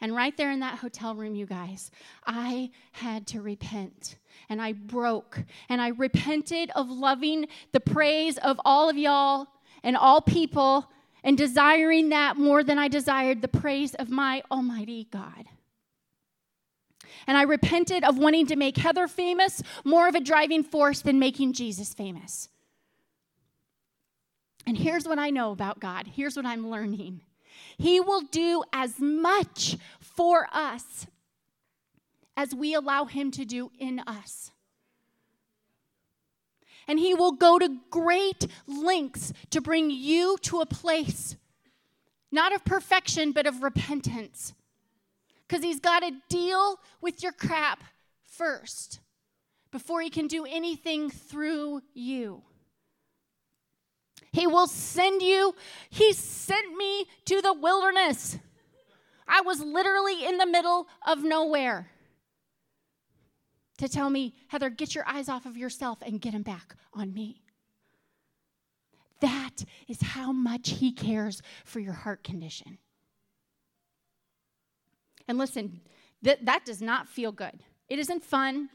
[0.00, 1.90] and right there in that hotel room, you guys,
[2.26, 4.16] I had to repent.
[4.48, 5.42] And I broke.
[5.68, 9.46] And I repented of loving the praise of all of y'all
[9.82, 10.90] and all people
[11.24, 15.46] and desiring that more than I desired the praise of my Almighty God.
[17.26, 21.18] And I repented of wanting to make Heather famous more of a driving force than
[21.18, 22.48] making Jesus famous.
[24.66, 26.08] And here's what I know about God.
[26.08, 27.20] Here's what I'm learning
[27.78, 31.06] He will do as much for us
[32.36, 34.50] as we allow Him to do in us.
[36.88, 41.36] And He will go to great lengths to bring you to a place,
[42.32, 44.52] not of perfection, but of repentance
[45.46, 47.82] because he's got to deal with your crap
[48.24, 49.00] first
[49.70, 52.42] before he can do anything through you.
[54.32, 55.54] He will send you,
[55.88, 58.38] he sent me to the wilderness.
[59.28, 61.90] I was literally in the middle of nowhere
[63.78, 67.12] to tell me, Heather, get your eyes off of yourself and get them back on
[67.12, 67.42] me.
[69.20, 72.78] That is how much he cares for your heart condition.
[75.28, 75.80] And listen,
[76.22, 77.60] th- that does not feel good.
[77.88, 78.68] It isn't fun.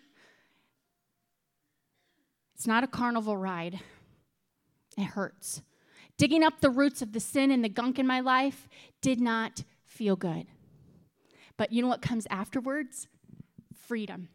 [2.56, 3.80] It's not a carnival ride.
[4.98, 5.62] It hurts.
[6.18, 8.68] Digging up the roots of the sin and the gunk in my life
[9.02, 10.46] did not feel good.
[11.58, 13.08] But you know what comes afterwards?
[13.74, 14.30] Freedom.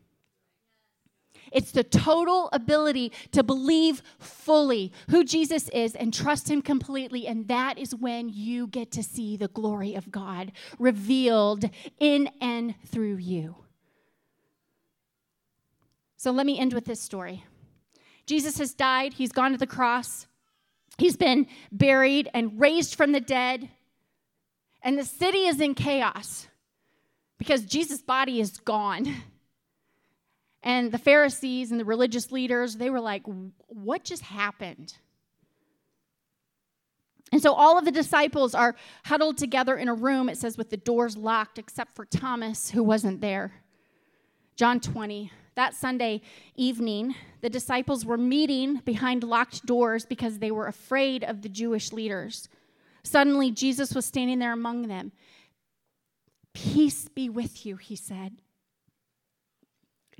[1.53, 7.26] It's the total ability to believe fully who Jesus is and trust Him completely.
[7.26, 11.68] And that is when you get to see the glory of God revealed
[11.99, 13.57] in and through you.
[16.16, 17.44] So let me end with this story
[18.26, 20.26] Jesus has died, He's gone to the cross,
[20.99, 23.68] He's been buried and raised from the dead.
[24.82, 26.47] And the city is in chaos
[27.38, 29.07] because Jesus' body is gone.
[30.67, 33.23] And the Pharisees and the religious leaders, they were like,
[33.69, 34.95] What just happened?
[37.31, 40.71] And so all of the disciples are huddled together in a room, it says, with
[40.71, 43.53] the doors locked, except for Thomas, who wasn't there.
[44.57, 45.31] John 20.
[45.55, 46.21] That Sunday
[46.57, 51.93] evening, the disciples were meeting behind locked doors because they were afraid of the Jewish
[51.93, 52.49] leaders.
[53.05, 55.12] Suddenly, Jesus was standing there among them.
[56.53, 58.43] Peace be with you, he said.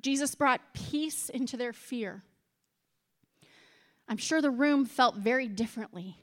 [0.07, 2.23] Jesus brought peace into their fear.
[4.07, 6.19] I'm sure the room felt very differently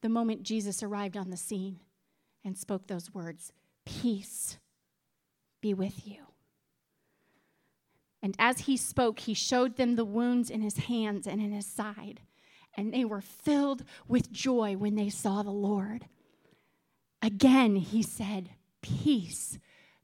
[0.00, 1.78] the moment Jesus arrived on the scene
[2.44, 3.52] and spoke those words
[3.86, 4.58] Peace
[5.60, 6.16] be with you.
[8.20, 11.66] And as he spoke, he showed them the wounds in his hands and in his
[11.66, 12.22] side.
[12.76, 16.06] And they were filled with joy when they saw the Lord.
[17.22, 18.50] Again, he said,
[18.82, 19.56] Peace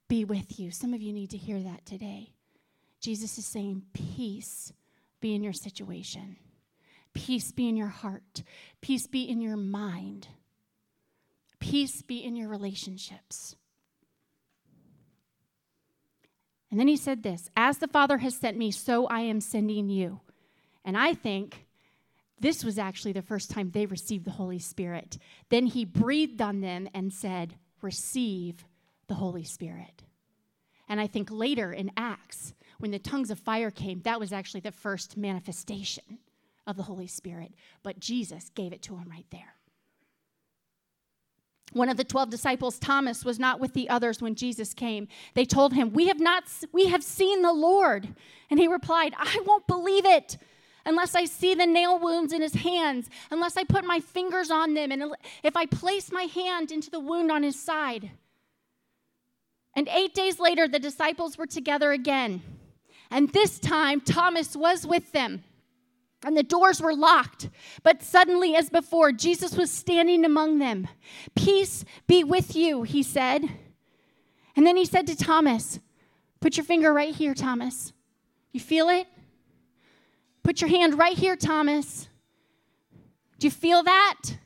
[0.07, 0.71] be with you.
[0.71, 2.36] Some of you need to hear that today.
[3.01, 4.73] Jesus is saying, Peace
[5.21, 6.37] be in your situation,
[7.15, 8.43] peace be in your heart,
[8.81, 10.29] peace be in your mind,
[11.59, 13.57] peace be in your relationships.
[16.71, 19.89] And then he said this As the Father has sent me, so I am sending
[19.89, 20.21] you.
[20.85, 21.67] And I think
[22.39, 25.19] this was actually the first time they received the Holy Spirit.
[25.49, 28.65] Then he breathed on them and said, Receive
[29.09, 30.03] the Holy Spirit.
[30.89, 34.61] And I think later in Acts, when the tongues of fire came, that was actually
[34.61, 36.19] the first manifestation
[36.67, 37.53] of the Holy Spirit.
[37.83, 39.55] But Jesus gave it to him right there.
[41.73, 45.09] One of the 12 disciples, Thomas, was not with the others when Jesus came.
[45.35, 48.15] They told him, "We have not we have seen the Lord."
[48.49, 50.39] And he replied, "I won't believe it
[50.85, 54.75] unless I see the nail wounds in his hands, unless I put my fingers on
[54.75, 58.13] them and if I place my hand into the wound on his side."
[59.75, 62.56] And 8 days later the disciples were together again.
[63.11, 65.45] And this time Thomas was with them
[66.27, 67.49] and the doors were locked.
[67.83, 70.89] But suddenly, as before, Jesus was standing among them.
[71.37, 73.49] Peace be with you, he said.
[74.57, 75.79] And then he said to Thomas,
[76.41, 77.93] Put your finger right here, Thomas.
[78.53, 79.07] You feel it?
[80.43, 82.09] Put your hand right here, Thomas.
[83.39, 84.37] Do you feel that?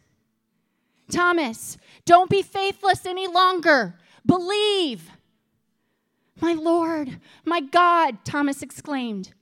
[1.11, 3.96] Thomas, don't be faithless any longer.
[4.24, 5.11] Believe.
[6.41, 9.32] My Lord, my God, Thomas exclaimed.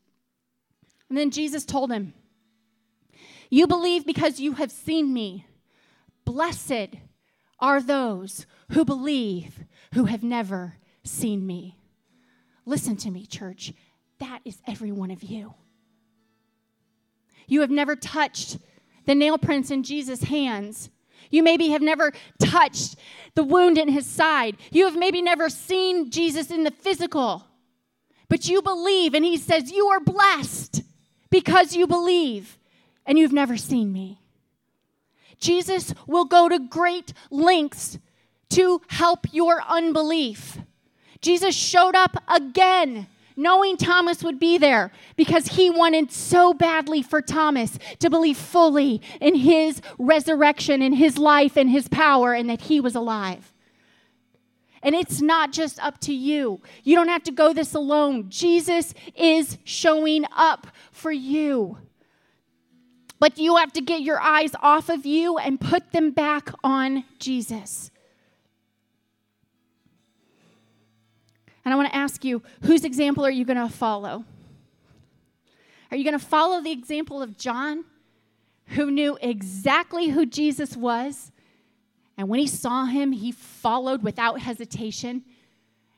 [1.09, 2.15] And then Jesus told him,
[3.51, 5.47] You believe because you have seen me.
[6.25, 6.97] Blessed
[7.61, 10.75] are those who believe who have never
[11.05, 11.77] seen me.
[12.67, 13.73] Listen to me, church.
[14.19, 15.55] That is every one of you.
[17.47, 18.59] You have never touched
[19.07, 20.91] the nail prints in Jesus' hands.
[21.31, 22.97] You maybe have never touched
[23.35, 24.57] the wound in his side.
[24.71, 27.47] You have maybe never seen Jesus in the physical,
[28.29, 30.83] but you believe, and he says, You are blessed
[31.31, 32.59] because you believe
[33.07, 34.21] and you've never seen me.
[35.41, 37.99] Jesus will go to great lengths
[38.51, 40.59] to help your unbelief.
[41.21, 43.07] Jesus showed up again,
[43.39, 49.01] knowing Thomas would be there because he wanted so badly for Thomas to believe fully
[49.21, 53.53] in his resurrection, in his life, and his power, and that he was alive.
[54.83, 56.61] And it's not just up to you.
[56.83, 58.29] You don't have to go this alone.
[58.29, 61.79] Jesus is showing up for you.
[63.21, 67.05] But you have to get your eyes off of you and put them back on
[67.19, 67.91] Jesus.
[71.69, 74.25] And I want to ask you whose example are you going to follow?
[75.91, 77.85] Are you going to follow the example of John,
[78.69, 81.31] who knew exactly who Jesus was?
[82.17, 85.25] And when he saw him, he followed without hesitation.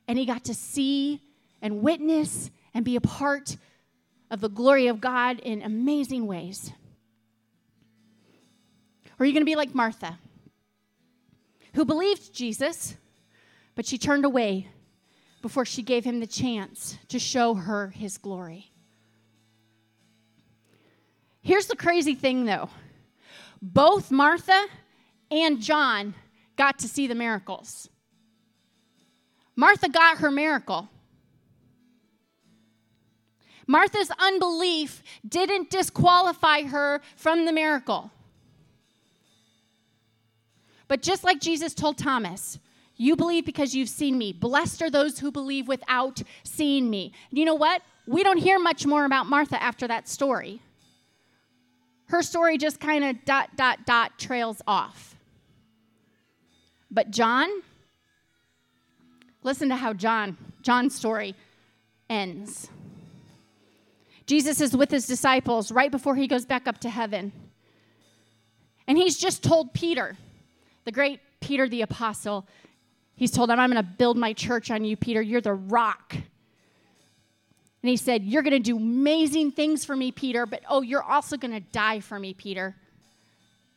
[0.09, 1.23] And he got to see
[1.63, 3.57] and witness and be a part
[4.29, 6.73] of the glory of God in amazing ways.
[9.21, 10.19] Or are you going to be like Martha,
[11.75, 12.97] who believed Jesus,
[13.77, 14.67] but she turned away
[15.43, 18.71] before she gave him the chance to show her his glory?
[21.43, 22.69] Here's the crazy thing, though
[23.63, 24.67] both Martha
[25.31, 26.15] and John
[26.57, 27.89] got to see the miracles.
[29.57, 30.89] Martha got her miracle.
[33.67, 38.11] Martha's unbelief didn't disqualify her from the miracle.
[40.89, 42.59] But just like Jesus told Thomas,
[43.01, 44.31] you believe because you've seen me.
[44.31, 47.15] Blessed are those who believe without seeing me.
[47.31, 47.81] You know what?
[48.07, 50.61] We don't hear much more about Martha after that story.
[52.09, 55.17] Her story just kind of dot, dot, dot trails off.
[56.91, 57.49] But John,
[59.43, 61.35] listen to how John, John's story
[62.11, 62.69] ends.
[64.27, 67.33] Jesus is with his disciples right before he goes back up to heaven.
[68.87, 70.19] And he's just told Peter,
[70.85, 72.47] the great Peter the apostle,
[73.21, 75.21] he's told him, I'm going to build my church on you, Peter.
[75.21, 76.15] You're the rock.
[76.15, 81.03] And he said, You're going to do amazing things for me, Peter, but oh, you're
[81.03, 82.75] also going to die for me, Peter.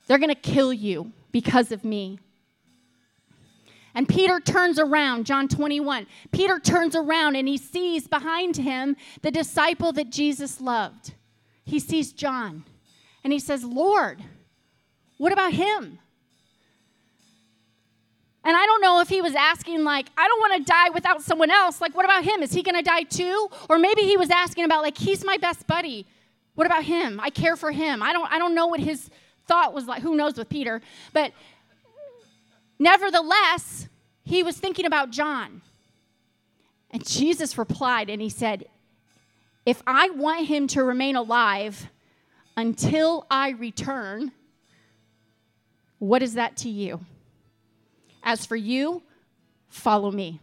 [0.07, 2.19] They're going to kill you because of me.
[3.93, 6.07] And Peter turns around, John 21.
[6.31, 11.13] Peter turns around and he sees behind him the disciple that Jesus loved.
[11.63, 12.63] He sees John.
[13.23, 14.23] And he says, Lord,
[15.17, 15.99] what about him?
[18.45, 21.21] And I don't know if he was asking, like, I don't want to die without
[21.21, 21.79] someone else.
[21.79, 22.43] Like, what about him?
[22.43, 23.47] Is he going to die too?
[23.69, 26.05] Or maybe he was asking about, like, he's my best buddy.
[26.55, 27.19] What about him?
[27.21, 28.03] I care for him.
[28.03, 29.09] I don't, I don't know what his
[29.47, 30.01] thought was like.
[30.01, 30.81] Who knows with Peter?
[31.13, 31.31] But
[32.79, 33.87] nevertheless,
[34.25, 35.61] he was thinking about John.
[36.91, 38.65] And Jesus replied and he said,
[39.65, 41.89] If I want him to remain alive
[42.57, 44.31] until I return,
[45.97, 46.99] what is that to you?
[48.23, 49.03] As for you,
[49.69, 50.39] follow me.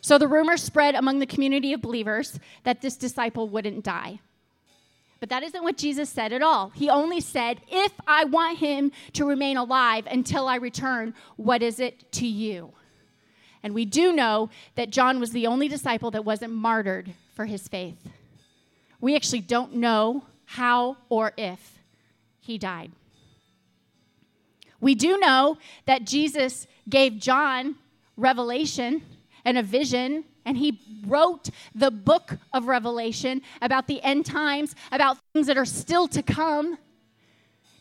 [0.00, 4.20] So the rumor spread among the community of believers that this disciple wouldn't die.
[5.20, 6.70] But that isn't what Jesus said at all.
[6.70, 11.80] He only said, If I want him to remain alive until I return, what is
[11.80, 12.72] it to you?
[13.62, 17.66] And we do know that John was the only disciple that wasn't martyred for his
[17.66, 17.98] faith.
[19.00, 21.78] We actually don't know how or if
[22.40, 22.92] he died.
[24.80, 27.76] We do know that Jesus gave John
[28.16, 29.02] revelation
[29.44, 35.18] and a vision, and he wrote the book of Revelation about the end times, about
[35.32, 36.78] things that are still to come.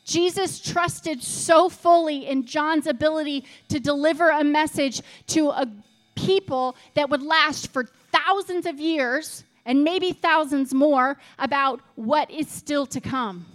[0.06, 5.68] Jesus trusted so fully in John's ability to deliver a message to a
[6.16, 12.48] people that would last for thousands of years and maybe thousands more about what is
[12.48, 13.46] still to come.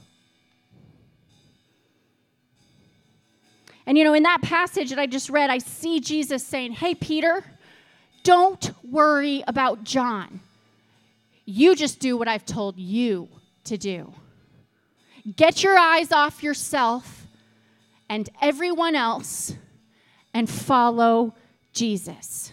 [3.86, 6.94] And you know, in that passage that I just read, I see Jesus saying, Hey,
[6.94, 7.44] Peter,
[8.22, 10.40] don't worry about John.
[11.44, 13.28] You just do what I've told you
[13.64, 14.12] to do.
[15.36, 17.26] Get your eyes off yourself
[18.08, 19.54] and everyone else
[20.34, 21.34] and follow
[21.72, 22.52] Jesus.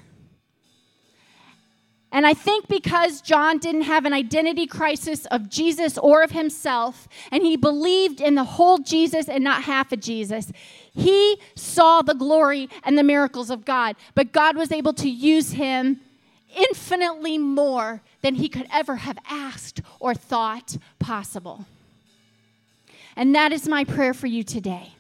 [2.12, 7.08] And I think because John didn't have an identity crisis of Jesus or of himself,
[7.32, 10.52] and he believed in the whole Jesus and not half of Jesus,
[10.92, 13.96] he saw the glory and the miracles of God.
[14.16, 16.00] But God was able to use him
[16.56, 21.66] infinitely more than he could ever have asked or thought possible.
[23.16, 24.94] And that is my prayer for you today.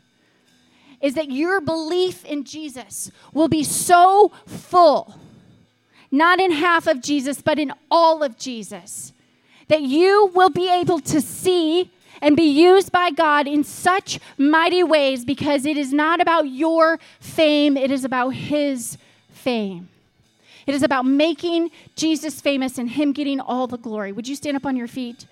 [1.02, 5.16] Is that your belief in Jesus will be so full,
[6.12, 9.14] not in half of Jesus, but in all of Jesus,
[9.68, 11.92] that you will be able to see
[12.22, 17.00] and be used by God in such mighty ways because it is not about your
[17.20, 18.98] fame, it is about His
[19.32, 19.90] fame.
[20.68, 24.12] It is about making Jesus famous and Him getting all the glory.
[24.12, 25.26] Would you stand up on your feet?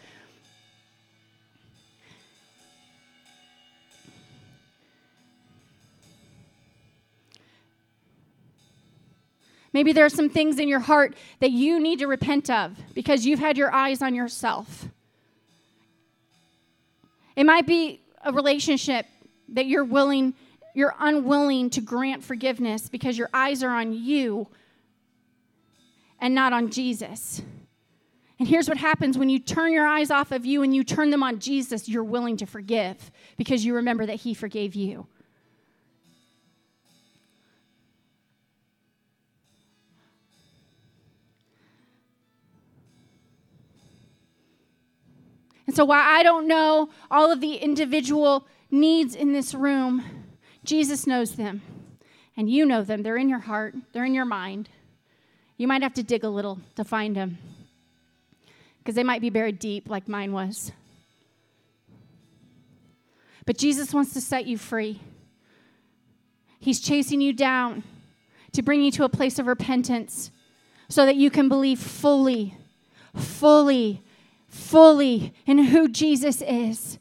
[9.77, 13.27] Maybe there are some things in your heart that you need to repent of because
[13.27, 14.87] you've had your eyes on yourself.
[17.35, 19.05] It might be a relationship
[19.49, 20.33] that you're willing,
[20.73, 24.47] you're unwilling to grant forgiveness because your eyes are on you
[26.19, 27.43] and not on Jesus.
[28.39, 31.11] And here's what happens when you turn your eyes off of you and you turn
[31.11, 35.05] them on Jesus, you're willing to forgive because you remember that He forgave you.
[45.67, 50.03] And so, while I don't know all of the individual needs in this room,
[50.63, 51.61] Jesus knows them.
[52.35, 53.03] And you know them.
[53.03, 54.69] They're in your heart, they're in your mind.
[55.57, 57.39] You might have to dig a little to find them
[58.79, 60.71] because they might be buried deep, like mine was.
[63.45, 65.01] But Jesus wants to set you free.
[66.59, 67.83] He's chasing you down
[68.51, 70.31] to bring you to a place of repentance
[70.89, 72.55] so that you can believe fully,
[73.15, 74.03] fully
[74.57, 76.99] fully in who Jesus is.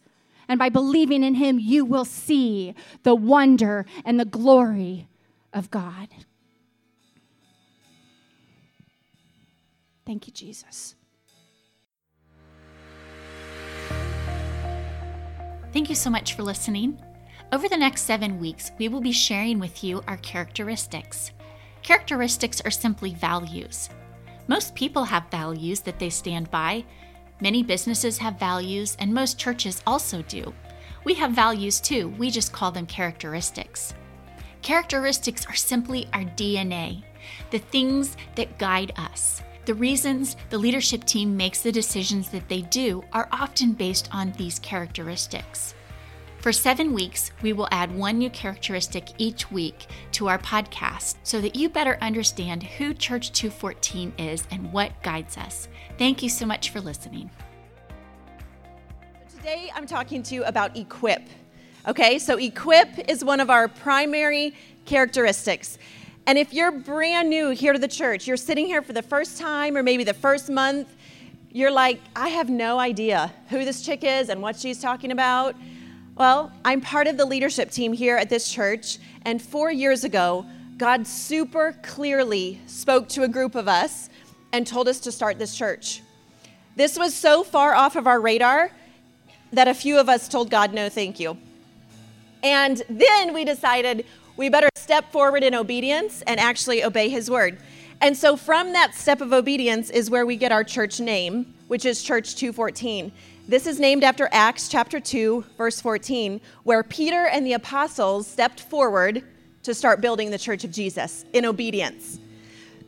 [0.48, 5.09] And by believing in him, you will see the wonder and the glory
[5.52, 6.09] of God.
[10.04, 10.94] Thank you, Jesus.
[15.72, 17.02] Thank you so much for listening.
[17.52, 21.32] Over the next seven weeks, we will be sharing with you our characteristics.
[21.82, 23.88] Characteristics are simply values.
[24.48, 26.84] Most people have values that they stand by,
[27.41, 30.53] Many businesses have values, and most churches also do.
[31.05, 33.95] We have values too, we just call them characteristics.
[34.62, 37.05] Characteristics are simply our DNA,
[37.51, 39.41] the things that guide us.
[39.66, 44.32] The reasons the leadership team makes the decisions that they do are often based on
[44.32, 45.76] these characteristics.
[46.47, 51.40] For seven weeks, we will add one new characteristic each week to our podcast so
[51.40, 55.66] that you better understand who Church 214 is and what guides us.
[55.99, 57.32] Thank you so much for listening.
[59.28, 61.22] Today, I'm talking to you about Equip.
[61.88, 65.78] Okay, so Equip is one of our primary characteristics.
[66.28, 69.36] And if you're brand new here to the church, you're sitting here for the first
[69.36, 70.94] time or maybe the first month,
[71.51, 75.57] you're like, I have no idea who this chick is and what she's talking about.
[76.16, 78.96] Well, I'm part of the leadership team here at this church,
[79.26, 80.46] and four years ago,
[80.78, 84.08] God super clearly spoke to a group of us
[84.50, 86.00] and told us to start this church.
[86.74, 88.70] This was so far off of our radar
[89.52, 91.36] that a few of us told God, no, thank you.
[92.42, 94.06] And then we decided
[94.38, 97.58] we better step forward in obedience and actually obey his word.
[98.00, 101.84] And so from that step of obedience is where we get our church name, which
[101.84, 103.12] is Church 214.
[103.49, 108.59] This is named after Acts chapter 2, verse 14, where Peter and the apostles stepped
[108.59, 109.22] forward
[109.62, 112.18] to start building the church of Jesus in obedience.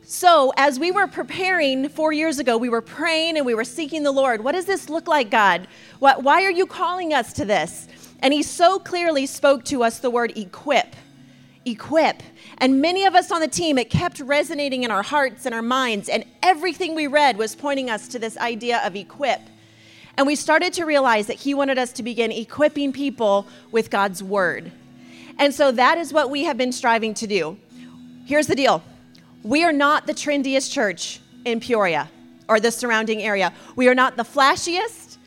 [0.03, 4.03] So, as we were preparing four years ago, we were praying and we were seeking
[4.03, 4.43] the Lord.
[4.43, 5.65] What does this look like, God?
[5.99, 7.87] What, why are you calling us to this?
[8.21, 10.93] And He so clearly spoke to us the word equip.
[11.63, 12.21] Equip.
[12.57, 15.61] And many of us on the team, it kept resonating in our hearts and our
[15.61, 19.39] minds, and everything we read was pointing us to this idea of equip.
[20.19, 24.21] And we started to realize that He wanted us to begin equipping people with God's
[24.21, 24.69] word.
[25.37, 27.57] And so that is what we have been striving to do.
[28.25, 28.83] Here's the deal
[29.43, 32.11] we are not the trendiest church in Peoria
[32.49, 33.53] or the surrounding area.
[33.77, 35.19] We are not the flashiest,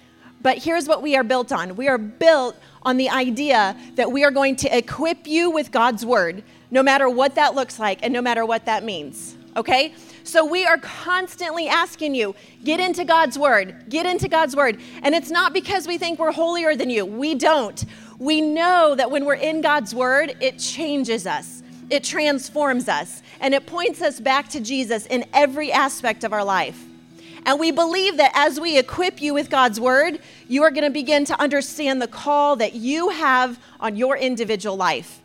[0.42, 4.24] but here's what we are built on we are built on the idea that we
[4.24, 8.12] are going to equip you with God's word, no matter what that looks like and
[8.12, 9.38] no matter what that means.
[9.56, 9.94] Okay?
[10.24, 14.78] So we are constantly asking you, get into God's word, get into God's word.
[15.02, 17.04] And it's not because we think we're holier than you.
[17.04, 17.84] We don't.
[18.18, 23.52] We know that when we're in God's word, it changes us, it transforms us, and
[23.54, 26.80] it points us back to Jesus in every aspect of our life.
[27.44, 30.90] And we believe that as we equip you with God's word, you are going to
[30.90, 35.21] begin to understand the call that you have on your individual life.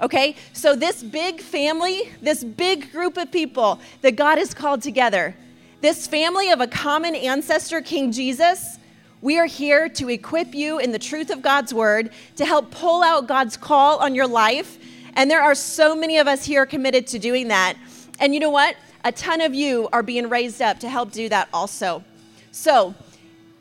[0.00, 0.36] Okay?
[0.52, 5.34] So, this big family, this big group of people that God has called together,
[5.80, 8.78] this family of a common ancestor, King Jesus,
[9.22, 13.02] we are here to equip you in the truth of God's word, to help pull
[13.02, 14.78] out God's call on your life.
[15.14, 17.74] And there are so many of us here committed to doing that.
[18.20, 18.76] And you know what?
[19.04, 22.04] A ton of you are being raised up to help do that also.
[22.52, 22.94] So,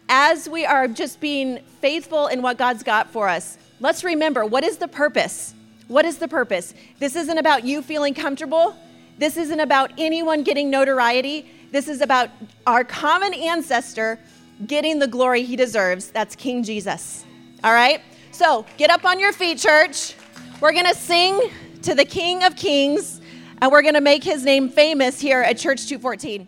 [0.07, 4.63] as we are just being faithful in what God's got for us, let's remember what
[4.63, 5.54] is the purpose?
[5.87, 6.73] What is the purpose?
[6.99, 8.75] This isn't about you feeling comfortable.
[9.17, 11.45] This isn't about anyone getting notoriety.
[11.71, 12.29] This is about
[12.65, 14.19] our common ancestor
[14.65, 16.09] getting the glory he deserves.
[16.09, 17.25] That's King Jesus.
[17.63, 18.01] All right?
[18.31, 20.15] So get up on your feet, church.
[20.59, 21.51] We're going to sing
[21.83, 23.21] to the King of Kings,
[23.61, 26.47] and we're going to make his name famous here at Church 214.